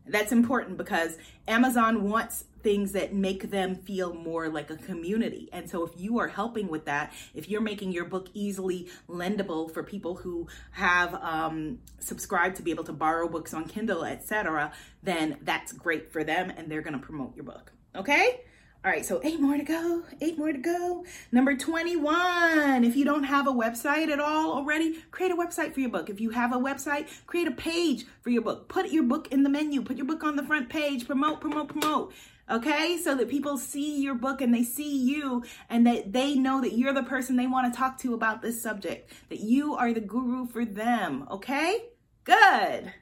That's 0.08 0.32
important 0.32 0.76
because 0.76 1.18
Amazon 1.46 2.08
wants 2.08 2.44
things 2.62 2.92
that 2.92 3.14
make 3.14 3.50
them 3.50 3.76
feel 3.76 4.12
more 4.12 4.48
like 4.48 4.70
a 4.70 4.76
community. 4.76 5.48
And 5.52 5.70
so 5.70 5.84
if 5.84 5.92
you 5.96 6.18
are 6.18 6.28
helping 6.28 6.68
with 6.68 6.86
that, 6.86 7.12
if 7.34 7.48
you're 7.48 7.60
making 7.60 7.92
your 7.92 8.04
book 8.04 8.28
easily 8.34 8.88
lendable 9.08 9.72
for 9.72 9.82
people 9.82 10.16
who 10.16 10.48
have 10.72 11.14
um, 11.14 11.78
subscribed 11.98 12.56
to 12.56 12.62
be 12.62 12.70
able 12.70 12.84
to 12.84 12.92
borrow 12.92 13.28
books 13.28 13.54
on 13.54 13.66
Kindle, 13.66 14.04
etc., 14.04 14.72
then 15.02 15.38
that's 15.42 15.72
great 15.72 16.12
for 16.12 16.24
them 16.24 16.50
and 16.50 16.70
they're 16.70 16.82
going 16.82 16.98
to 16.98 17.04
promote 17.04 17.34
your 17.36 17.44
book. 17.44 17.72
Okay? 17.94 18.40
All 18.84 18.92
right, 18.92 19.04
so 19.04 19.20
eight 19.24 19.40
more 19.40 19.56
to 19.56 19.64
go. 19.64 20.04
Eight 20.20 20.38
more 20.38 20.52
to 20.52 20.58
go. 20.58 21.04
Number 21.32 21.56
21. 21.56 22.84
If 22.84 22.94
you 22.94 23.04
don't 23.04 23.24
have 23.24 23.48
a 23.48 23.52
website 23.52 24.08
at 24.08 24.20
all 24.20 24.52
already, 24.52 25.00
create 25.10 25.32
a 25.32 25.36
website 25.36 25.74
for 25.74 25.80
your 25.80 25.90
book. 25.90 26.08
If 26.08 26.20
you 26.20 26.30
have 26.30 26.52
a 26.52 26.58
website, 26.58 27.08
create 27.26 27.48
a 27.48 27.52
page 27.52 28.06
for 28.20 28.30
your 28.30 28.42
book. 28.42 28.68
Put 28.68 28.90
your 28.90 29.02
book 29.02 29.32
in 29.32 29.42
the 29.42 29.48
menu. 29.48 29.82
Put 29.82 29.96
your 29.96 30.06
book 30.06 30.22
on 30.22 30.36
the 30.36 30.44
front 30.44 30.68
page. 30.68 31.08
Promote, 31.08 31.40
promote, 31.40 31.68
promote. 31.68 32.12
Okay, 32.48 32.98
so 33.02 33.16
that 33.16 33.28
people 33.28 33.58
see 33.58 34.00
your 34.00 34.14
book 34.14 34.40
and 34.40 34.54
they 34.54 34.62
see 34.62 34.96
you 34.96 35.44
and 35.68 35.84
that 35.86 36.12
they 36.12 36.36
know 36.36 36.60
that 36.60 36.72
you're 36.72 36.94
the 36.94 37.02
person 37.02 37.34
they 37.34 37.48
want 37.48 37.70
to 37.70 37.76
talk 37.76 37.98
to 37.98 38.14
about 38.14 38.42
this 38.42 38.62
subject, 38.62 39.12
that 39.28 39.40
you 39.40 39.74
are 39.74 39.92
the 39.92 40.00
guru 40.00 40.46
for 40.46 40.64
them. 40.64 41.26
Okay, 41.30 41.88
good. 42.22 42.92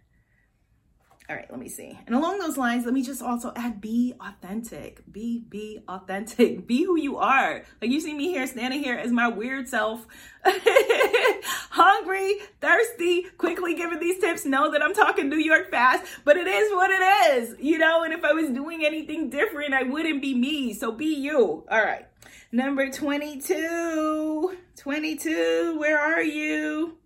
All 1.28 1.34
right, 1.34 1.50
let 1.50 1.58
me 1.58 1.68
see. 1.68 1.98
And 2.06 2.14
along 2.14 2.38
those 2.38 2.56
lines, 2.56 2.84
let 2.84 2.94
me 2.94 3.02
just 3.02 3.20
also 3.20 3.52
add 3.56 3.80
be 3.80 4.14
authentic. 4.20 5.02
Be 5.10 5.44
be 5.48 5.80
authentic. 5.88 6.66
Be 6.68 6.84
who 6.84 6.96
you 6.96 7.16
are. 7.16 7.64
Like 7.82 7.90
you 7.90 8.00
see 8.00 8.14
me 8.14 8.28
here 8.28 8.46
standing 8.46 8.82
here 8.82 8.96
as 8.96 9.10
my 9.10 9.26
weird 9.26 9.68
self. 9.68 10.06
Hungry, 10.44 12.36
thirsty, 12.60 13.24
quickly 13.38 13.74
giving 13.74 13.98
these 13.98 14.20
tips. 14.20 14.44
Know 14.44 14.70
that 14.70 14.82
I'm 14.82 14.94
talking 14.94 15.28
New 15.28 15.38
York 15.38 15.70
fast, 15.70 16.04
but 16.24 16.36
it 16.36 16.46
is 16.46 16.72
what 16.72 16.90
it 16.92 17.02
is. 17.34 17.56
You 17.58 17.78
know, 17.78 18.04
and 18.04 18.12
if 18.12 18.22
I 18.22 18.32
was 18.32 18.50
doing 18.50 18.84
anything 18.84 19.28
different, 19.28 19.74
I 19.74 19.82
wouldn't 19.82 20.22
be 20.22 20.34
me. 20.34 20.74
So 20.74 20.92
be 20.92 21.06
you. 21.06 21.64
All 21.68 21.84
right. 21.84 22.06
Number 22.52 22.88
22. 22.88 24.56
22, 24.76 25.76
where 25.80 25.98
are 25.98 26.22
you? 26.22 26.98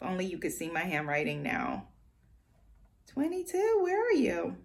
If 0.00 0.08
only 0.08 0.26
you 0.26 0.38
could 0.38 0.52
see 0.52 0.70
my 0.70 0.80
handwriting 0.80 1.42
now. 1.42 1.88
22, 3.12 3.80
where 3.82 4.06
are 4.06 4.12
you? 4.12 4.56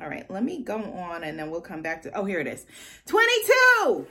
All 0.00 0.08
right, 0.08 0.28
let 0.30 0.42
me 0.42 0.62
go 0.62 0.78
on 0.78 1.22
and 1.22 1.38
then 1.38 1.50
we'll 1.50 1.60
come 1.60 1.82
back 1.82 2.02
to, 2.02 2.16
oh, 2.16 2.24
here 2.24 2.40
it 2.40 2.46
is. 2.46 2.66
22! 3.06 4.06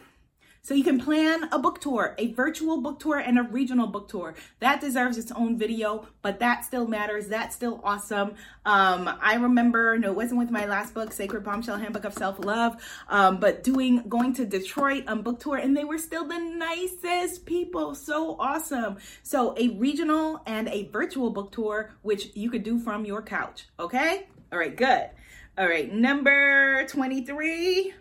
So 0.63 0.75
you 0.75 0.83
can 0.83 0.99
plan 0.99 1.49
a 1.51 1.57
book 1.57 1.81
tour, 1.81 2.13
a 2.19 2.33
virtual 2.33 2.81
book 2.81 2.99
tour 2.99 3.17
and 3.17 3.39
a 3.39 3.43
regional 3.43 3.87
book 3.87 4.07
tour. 4.07 4.35
That 4.59 4.79
deserves 4.79 5.17
its 5.17 5.31
own 5.31 5.57
video, 5.57 6.07
but 6.21 6.39
that 6.39 6.65
still 6.65 6.87
matters. 6.87 7.27
That's 7.27 7.55
still 7.55 7.81
awesome. 7.83 8.35
Um, 8.63 9.09
I 9.21 9.35
remember, 9.35 9.97
no, 9.97 10.11
it 10.11 10.15
wasn't 10.15 10.39
with 10.39 10.51
my 10.51 10.67
last 10.67 10.93
book, 10.93 11.13
Sacred 11.13 11.43
Bombshell 11.43 11.77
Handbook 11.77 12.05
of 12.05 12.13
Self-Love, 12.13 12.79
um, 13.09 13.39
but 13.39 13.63
doing, 13.63 14.03
going 14.07 14.33
to 14.33 14.45
Detroit 14.45 15.05
on 15.07 15.23
book 15.23 15.39
tour 15.39 15.57
and 15.57 15.75
they 15.75 15.83
were 15.83 15.97
still 15.97 16.27
the 16.27 16.37
nicest 16.37 17.47
people. 17.47 17.95
So 17.95 18.35
awesome. 18.39 18.97
So 19.23 19.55
a 19.57 19.69
regional 19.69 20.43
and 20.45 20.67
a 20.67 20.89
virtual 20.89 21.31
book 21.31 21.51
tour, 21.51 21.95
which 22.03 22.35
you 22.35 22.51
could 22.51 22.63
do 22.63 22.77
from 22.77 23.03
your 23.03 23.23
couch. 23.23 23.65
Okay. 23.79 24.27
All 24.51 24.59
right. 24.59 24.75
Good. 24.75 25.09
All 25.57 25.67
right. 25.67 25.91
Number 25.91 26.85
23 26.87 27.95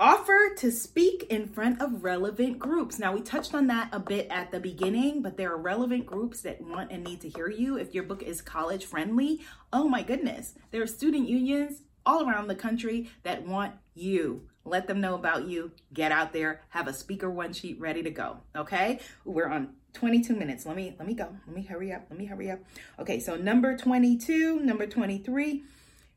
offer 0.00 0.54
to 0.56 0.70
speak 0.70 1.26
in 1.28 1.48
front 1.48 1.80
of 1.80 2.04
relevant 2.04 2.58
groups. 2.58 2.98
Now, 2.98 3.12
we 3.12 3.20
touched 3.20 3.54
on 3.54 3.66
that 3.66 3.88
a 3.92 3.98
bit 3.98 4.28
at 4.30 4.52
the 4.52 4.60
beginning, 4.60 5.22
but 5.22 5.36
there 5.36 5.52
are 5.52 5.58
relevant 5.58 6.06
groups 6.06 6.40
that 6.42 6.60
want 6.60 6.92
and 6.92 7.02
need 7.02 7.20
to 7.22 7.28
hear 7.28 7.48
you. 7.48 7.76
If 7.76 7.94
your 7.94 8.04
book 8.04 8.22
is 8.22 8.40
college 8.40 8.84
friendly, 8.84 9.40
oh 9.72 9.88
my 9.88 10.02
goodness, 10.02 10.54
there 10.70 10.82
are 10.82 10.86
student 10.86 11.28
unions 11.28 11.82
all 12.06 12.28
around 12.28 12.46
the 12.46 12.54
country 12.54 13.10
that 13.24 13.44
want 13.44 13.74
you. 13.94 14.48
Let 14.64 14.86
them 14.86 15.00
know 15.00 15.14
about 15.14 15.48
you. 15.48 15.72
Get 15.92 16.12
out 16.12 16.32
there, 16.32 16.62
have 16.68 16.86
a 16.86 16.92
speaker 16.92 17.30
one 17.30 17.52
sheet 17.52 17.80
ready 17.80 18.02
to 18.02 18.10
go. 18.10 18.38
Okay? 18.54 19.00
We're 19.24 19.48
on 19.48 19.74
22 19.94 20.34
minutes. 20.36 20.64
Let 20.64 20.76
me 20.76 20.94
let 20.98 21.08
me 21.08 21.14
go. 21.14 21.28
Let 21.46 21.56
me 21.56 21.62
hurry 21.62 21.92
up. 21.92 22.06
Let 22.10 22.18
me 22.18 22.26
hurry 22.26 22.50
up. 22.50 22.60
Okay, 22.98 23.18
so 23.18 23.36
number 23.36 23.76
22, 23.76 24.60
number 24.60 24.86
23 24.86 25.64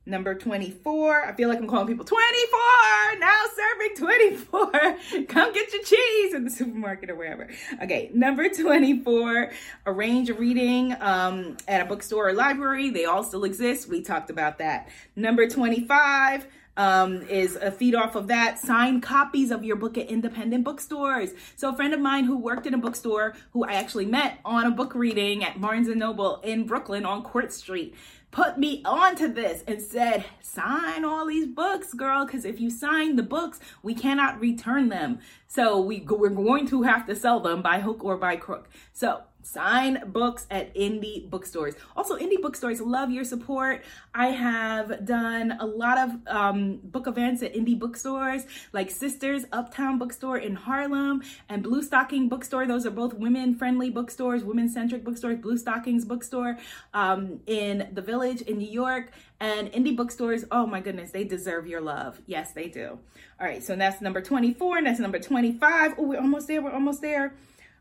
Number 0.03 0.33
24, 0.33 1.25
I 1.27 1.33
feel 1.33 1.47
like 1.47 1.59
I'm 1.59 1.67
calling 1.67 1.85
people 1.85 2.03
24, 2.03 3.19
now 3.19 3.43
serving 3.55 3.95
24. 3.97 5.25
Come 5.27 5.53
get 5.53 5.71
your 5.71 5.83
cheese 5.83 6.33
in 6.33 6.43
the 6.43 6.49
supermarket 6.49 7.11
or 7.11 7.15
wherever. 7.15 7.47
Okay, 7.83 8.09
number 8.11 8.49
24, 8.49 9.51
arrange 9.85 10.31
a 10.31 10.33
reading 10.33 10.95
um, 10.99 11.55
at 11.67 11.81
a 11.81 11.85
bookstore 11.85 12.29
or 12.29 12.33
library. 12.33 12.89
They 12.89 13.05
all 13.05 13.23
still 13.23 13.43
exist. 13.43 13.89
We 13.89 14.01
talked 14.01 14.31
about 14.31 14.57
that. 14.57 14.89
Number 15.15 15.47
25, 15.47 16.47
um, 16.77 17.21
is 17.23 17.55
a 17.57 17.69
feed 17.71 17.95
off 17.95 18.15
of 18.15 18.27
that. 18.27 18.57
Sign 18.57 19.01
copies 19.01 19.51
of 19.51 19.63
your 19.63 19.75
book 19.75 19.97
at 19.97 20.07
independent 20.07 20.63
bookstores. 20.63 21.31
So 21.55 21.69
a 21.69 21.75
friend 21.75 21.93
of 21.93 21.99
mine 21.99 22.25
who 22.25 22.37
worked 22.37 22.65
in 22.65 22.73
a 22.73 22.77
bookstore, 22.77 23.35
who 23.51 23.63
I 23.65 23.73
actually 23.73 24.05
met 24.05 24.39
on 24.45 24.65
a 24.65 24.71
book 24.71 24.95
reading 24.95 25.43
at 25.43 25.59
Barnes 25.59 25.87
and 25.87 25.99
Noble 25.99 26.37
in 26.43 26.65
Brooklyn 26.65 27.05
on 27.05 27.23
Court 27.23 27.51
Street, 27.51 27.95
put 28.31 28.57
me 28.57 28.81
onto 28.85 29.31
this 29.31 29.63
and 29.67 29.81
said, 29.81 30.25
sign 30.41 31.05
all 31.05 31.27
these 31.27 31.47
books, 31.47 31.93
girl, 31.93 32.25
because 32.25 32.45
if 32.45 32.59
you 32.59 32.69
sign 32.69 33.15
the 33.17 33.23
books, 33.23 33.59
we 33.83 33.93
cannot 33.93 34.39
return 34.39 34.89
them. 34.89 35.19
So 35.47 35.79
we, 35.79 35.99
we're 35.99 36.29
going 36.29 36.67
to 36.67 36.83
have 36.83 37.05
to 37.07 37.15
sell 37.15 37.39
them 37.41 37.61
by 37.61 37.81
hook 37.81 38.03
or 38.03 38.17
by 38.17 38.37
crook. 38.37 38.69
So 38.93 39.21
sign 39.43 40.03
books 40.07 40.45
at 40.49 40.73
indie 40.75 41.29
bookstores. 41.29 41.75
Also, 41.95 42.17
indie 42.17 42.41
bookstores 42.41 42.81
love 42.81 43.11
your 43.11 43.23
support. 43.23 43.83
I 44.13 44.27
have 44.27 45.05
done 45.05 45.57
a 45.59 45.65
lot 45.65 45.97
of 45.97 46.11
um, 46.27 46.79
book 46.83 47.07
events 47.07 47.43
at 47.43 47.53
indie 47.53 47.77
bookstores 47.77 48.45
like 48.73 48.91
Sisters 48.91 49.45
Uptown 49.51 49.97
Bookstore 49.97 50.37
in 50.37 50.55
Harlem 50.55 51.21
and 51.49 51.63
Blue 51.63 51.81
Stocking 51.81 52.29
Bookstore. 52.29 52.65
Those 52.65 52.85
are 52.85 52.91
both 52.91 53.13
women 53.13 53.55
friendly 53.55 53.89
bookstores, 53.89 54.43
women 54.43 54.69
centric 54.69 55.03
bookstores. 55.03 55.39
Blue 55.39 55.57
Stockings 55.57 56.05
Bookstore 56.05 56.57
um, 56.93 57.39
in 57.47 57.89
the 57.93 58.01
village 58.01 58.41
in 58.41 58.57
New 58.57 58.69
York. 58.69 59.11
And 59.39 59.71
indie 59.71 59.95
bookstores, 59.95 60.45
oh 60.51 60.67
my 60.67 60.81
goodness, 60.81 61.11
they 61.11 61.23
deserve 61.23 61.65
your 61.65 61.81
love. 61.81 62.21
Yes, 62.27 62.51
they 62.51 62.67
do. 62.67 62.99
All 63.39 63.47
right, 63.47 63.63
so 63.63 63.75
that's 63.75 63.99
number 63.99 64.21
24, 64.21 64.77
and 64.77 64.87
that's 64.87 64.99
number 64.99 65.17
25. 65.17 65.95
Oh, 65.97 66.03
we're 66.03 66.19
almost 66.19 66.47
there. 66.47 66.61
We're 66.61 66.71
almost 66.71 67.01
there. 67.01 67.33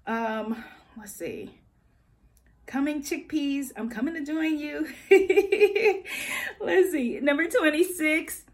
Um, 0.07 0.65
let's 1.01 1.13
see. 1.13 1.59
Coming 2.67 3.03
chickpeas, 3.03 3.73
I'm 3.75 3.89
coming 3.89 4.15
to 4.15 4.23
join 4.23 4.59
you. 4.59 4.87
let's 6.61 6.93
see. 6.93 7.19
Number 7.21 7.49
26. 7.49 8.45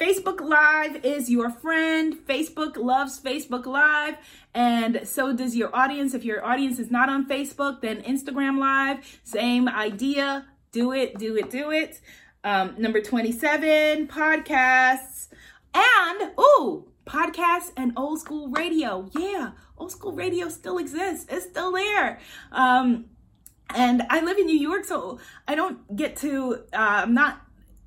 Facebook 0.00 0.40
Live 0.40 1.04
is 1.04 1.30
your 1.30 1.50
friend. 1.50 2.16
Facebook 2.26 2.76
loves 2.76 3.20
Facebook 3.20 3.66
Live, 3.66 4.16
and 4.54 5.02
so 5.04 5.32
does 5.32 5.54
your 5.54 5.74
audience. 5.76 6.14
If 6.14 6.24
your 6.24 6.44
audience 6.44 6.78
is 6.80 6.90
not 6.90 7.08
on 7.08 7.28
Facebook, 7.28 7.82
then 7.82 8.02
Instagram 8.02 8.58
Live, 8.58 9.20
same 9.22 9.68
idea. 9.68 10.46
Do 10.72 10.92
it, 10.92 11.18
do 11.18 11.36
it, 11.36 11.50
do 11.50 11.70
it. 11.70 12.00
Um, 12.42 12.74
number 12.78 13.00
27, 13.00 14.08
podcasts. 14.08 15.28
And, 15.74 16.32
ooh, 16.40 16.88
podcasts 17.06 17.72
and 17.76 17.92
old 17.96 18.18
school 18.20 18.48
radio. 18.48 19.08
Yeah, 19.16 19.52
old 19.82 19.90
school 19.90 20.12
radio 20.12 20.48
still 20.48 20.78
exists. 20.78 21.26
It's 21.28 21.46
still 21.46 21.72
there. 21.72 22.20
Um, 22.52 23.06
and 23.74 24.02
I 24.10 24.20
live 24.20 24.38
in 24.38 24.46
New 24.46 24.58
York, 24.58 24.84
so 24.84 25.18
I 25.48 25.56
don't 25.56 25.96
get 25.96 26.16
to, 26.18 26.62
uh, 26.72 27.02
I'm 27.02 27.14
not 27.14 27.40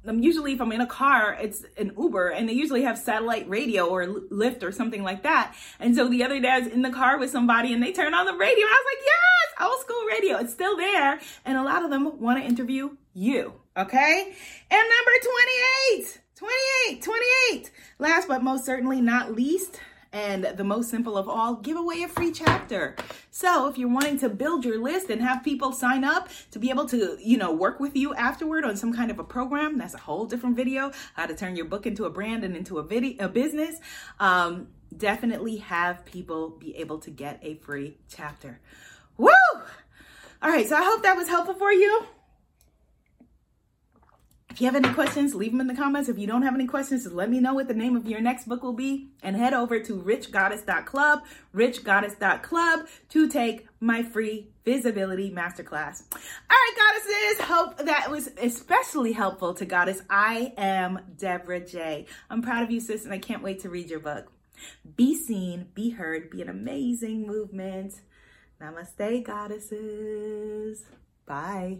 I'm 0.07 0.19
usually 0.19 0.53
if 0.53 0.61
I'm 0.61 0.71
in 0.71 0.81
a 0.81 0.85
car, 0.85 1.35
it's 1.41 1.65
an 1.79 1.91
Uber, 1.97 2.27
and 2.29 2.47
they 2.47 2.53
usually 2.53 2.83
have 2.83 2.95
satellite 2.95 3.49
radio 3.49 3.87
or 3.87 4.05
Lyft 4.05 4.61
or 4.61 4.71
something 4.71 5.01
like 5.01 5.23
that. 5.23 5.55
And 5.79 5.95
so 5.95 6.07
the 6.07 6.23
other 6.23 6.39
day 6.39 6.49
I 6.49 6.59
was 6.59 6.67
in 6.67 6.83
the 6.83 6.91
car 6.91 7.17
with 7.17 7.31
somebody, 7.31 7.73
and 7.73 7.81
they 7.81 7.91
turned 7.91 8.13
on 8.13 8.27
the 8.27 8.35
radio, 8.35 8.65
I 8.67 8.83
was 8.83 8.85
like, 8.93 9.03
"Yes, 9.13 9.67
old 9.67 9.79
school 9.79 10.05
radio! 10.05 10.37
It's 10.37 10.53
still 10.53 10.77
there." 10.77 11.19
And 11.43 11.57
a 11.57 11.63
lot 11.63 11.83
of 11.83 11.89
them 11.89 12.19
want 12.19 12.37
to 12.37 12.45
interview 12.45 12.95
you, 13.15 13.53
okay? 13.75 14.35
And 14.69 14.83
number 14.95 15.11
28, 15.97 16.21
28, 16.35 17.01
28. 17.01 17.71
Last 17.97 18.27
but 18.27 18.43
most 18.43 18.63
certainly 18.63 19.01
not 19.01 19.33
least, 19.33 19.79
And 20.15 20.45
the 20.45 20.63
most 20.63 20.89
simple 20.89 21.17
of 21.17 21.27
all, 21.27 21.55
give 21.55 21.75
away 21.75 22.03
a 22.03 22.07
free 22.07 22.31
chapter. 22.31 22.95
So 23.31 23.67
if 23.67 23.77
you're 23.77 23.89
wanting 23.89 24.17
to 24.19 24.29
build 24.29 24.63
your 24.63 24.81
list 24.81 25.09
and 25.09 25.21
have 25.21 25.43
people 25.43 25.73
sign 25.73 26.05
up 26.05 26.29
to 26.51 26.57
be 26.57 26.69
able 26.69 26.85
to, 26.85 27.17
you 27.21 27.37
know, 27.37 27.51
work 27.51 27.81
with 27.81 27.97
you 27.97 28.15
afterward 28.15 28.63
on 28.63 28.77
some 28.77 28.93
kind 28.93 29.11
of 29.11 29.19
a 29.19 29.25
program, 29.25 29.77
that's 29.77 29.93
a 29.93 29.97
whole 29.97 30.25
different 30.25 30.55
video, 30.55 30.93
how 31.15 31.25
to 31.25 31.35
turn 31.35 31.57
your 31.57 31.65
book 31.65 31.85
into 31.85 32.05
a 32.05 32.09
brand 32.09 32.45
and 32.45 32.55
into 32.55 32.77
a 32.77 32.83
video, 32.83 33.25
a 33.25 33.27
business. 33.27 33.81
Um, 34.17 34.69
definitely 34.95 35.57
have 35.57 36.05
people 36.05 36.51
be 36.51 36.77
able 36.77 36.99
to 36.99 37.11
get 37.11 37.41
a 37.43 37.55
free 37.55 37.97
chapter. 38.07 38.61
Woo! 39.17 39.33
All 40.41 40.49
right, 40.49 40.65
so 40.65 40.77
I 40.77 40.83
hope 40.85 41.03
that 41.03 41.17
was 41.17 41.27
helpful 41.27 41.55
for 41.55 41.73
you. 41.73 42.05
If 44.55 44.61
you 44.61 44.67
have 44.67 44.75
any 44.77 44.93
questions, 44.93 45.35
leave 45.35 45.51
them 45.51 45.59
in 45.59 45.67
the 45.67 45.75
comments. 45.75 46.07
If 46.07 46.17
you 46.17 46.27
don't 46.27 46.43
have 46.43 46.55
any 46.55 46.65
questions, 46.65 47.03
just 47.03 47.13
let 47.13 47.29
me 47.29 47.41
know 47.41 47.53
what 47.53 47.67
the 47.67 47.73
name 47.73 47.97
of 47.97 48.07
your 48.07 48.21
next 48.21 48.47
book 48.47 48.63
will 48.63 48.71
be 48.71 49.09
and 49.21 49.35
head 49.35 49.53
over 49.53 49.81
to 49.81 50.01
richgoddess.club, 50.01 51.25
richgoddess.club 51.53 52.87
to 53.09 53.27
take 53.27 53.67
my 53.81 54.01
free 54.01 54.47
visibility 54.63 55.29
masterclass. 55.29 56.03
All 56.09 56.17
right, 56.51 56.73
goddesses, 56.77 57.45
hope 57.45 57.77
that 57.79 58.09
was 58.09 58.29
especially 58.41 59.11
helpful 59.11 59.53
to 59.55 59.65
Goddess. 59.65 60.01
I 60.09 60.53
am 60.55 61.01
Deborah 61.17 61.59
J. 61.59 62.05
I'm 62.29 62.41
proud 62.41 62.63
of 62.63 62.71
you, 62.71 62.79
sis, 62.79 63.03
and 63.03 63.13
I 63.13 63.17
can't 63.17 63.43
wait 63.43 63.59
to 63.63 63.69
read 63.69 63.89
your 63.89 63.99
book. 63.99 64.31
Be 64.95 65.15
seen, 65.15 65.67
be 65.73 65.89
heard, 65.89 66.29
be 66.29 66.41
an 66.41 66.47
amazing 66.47 67.27
movement. 67.27 67.95
Namaste, 68.61 69.25
goddesses. 69.25 70.85
Bye. 71.25 71.79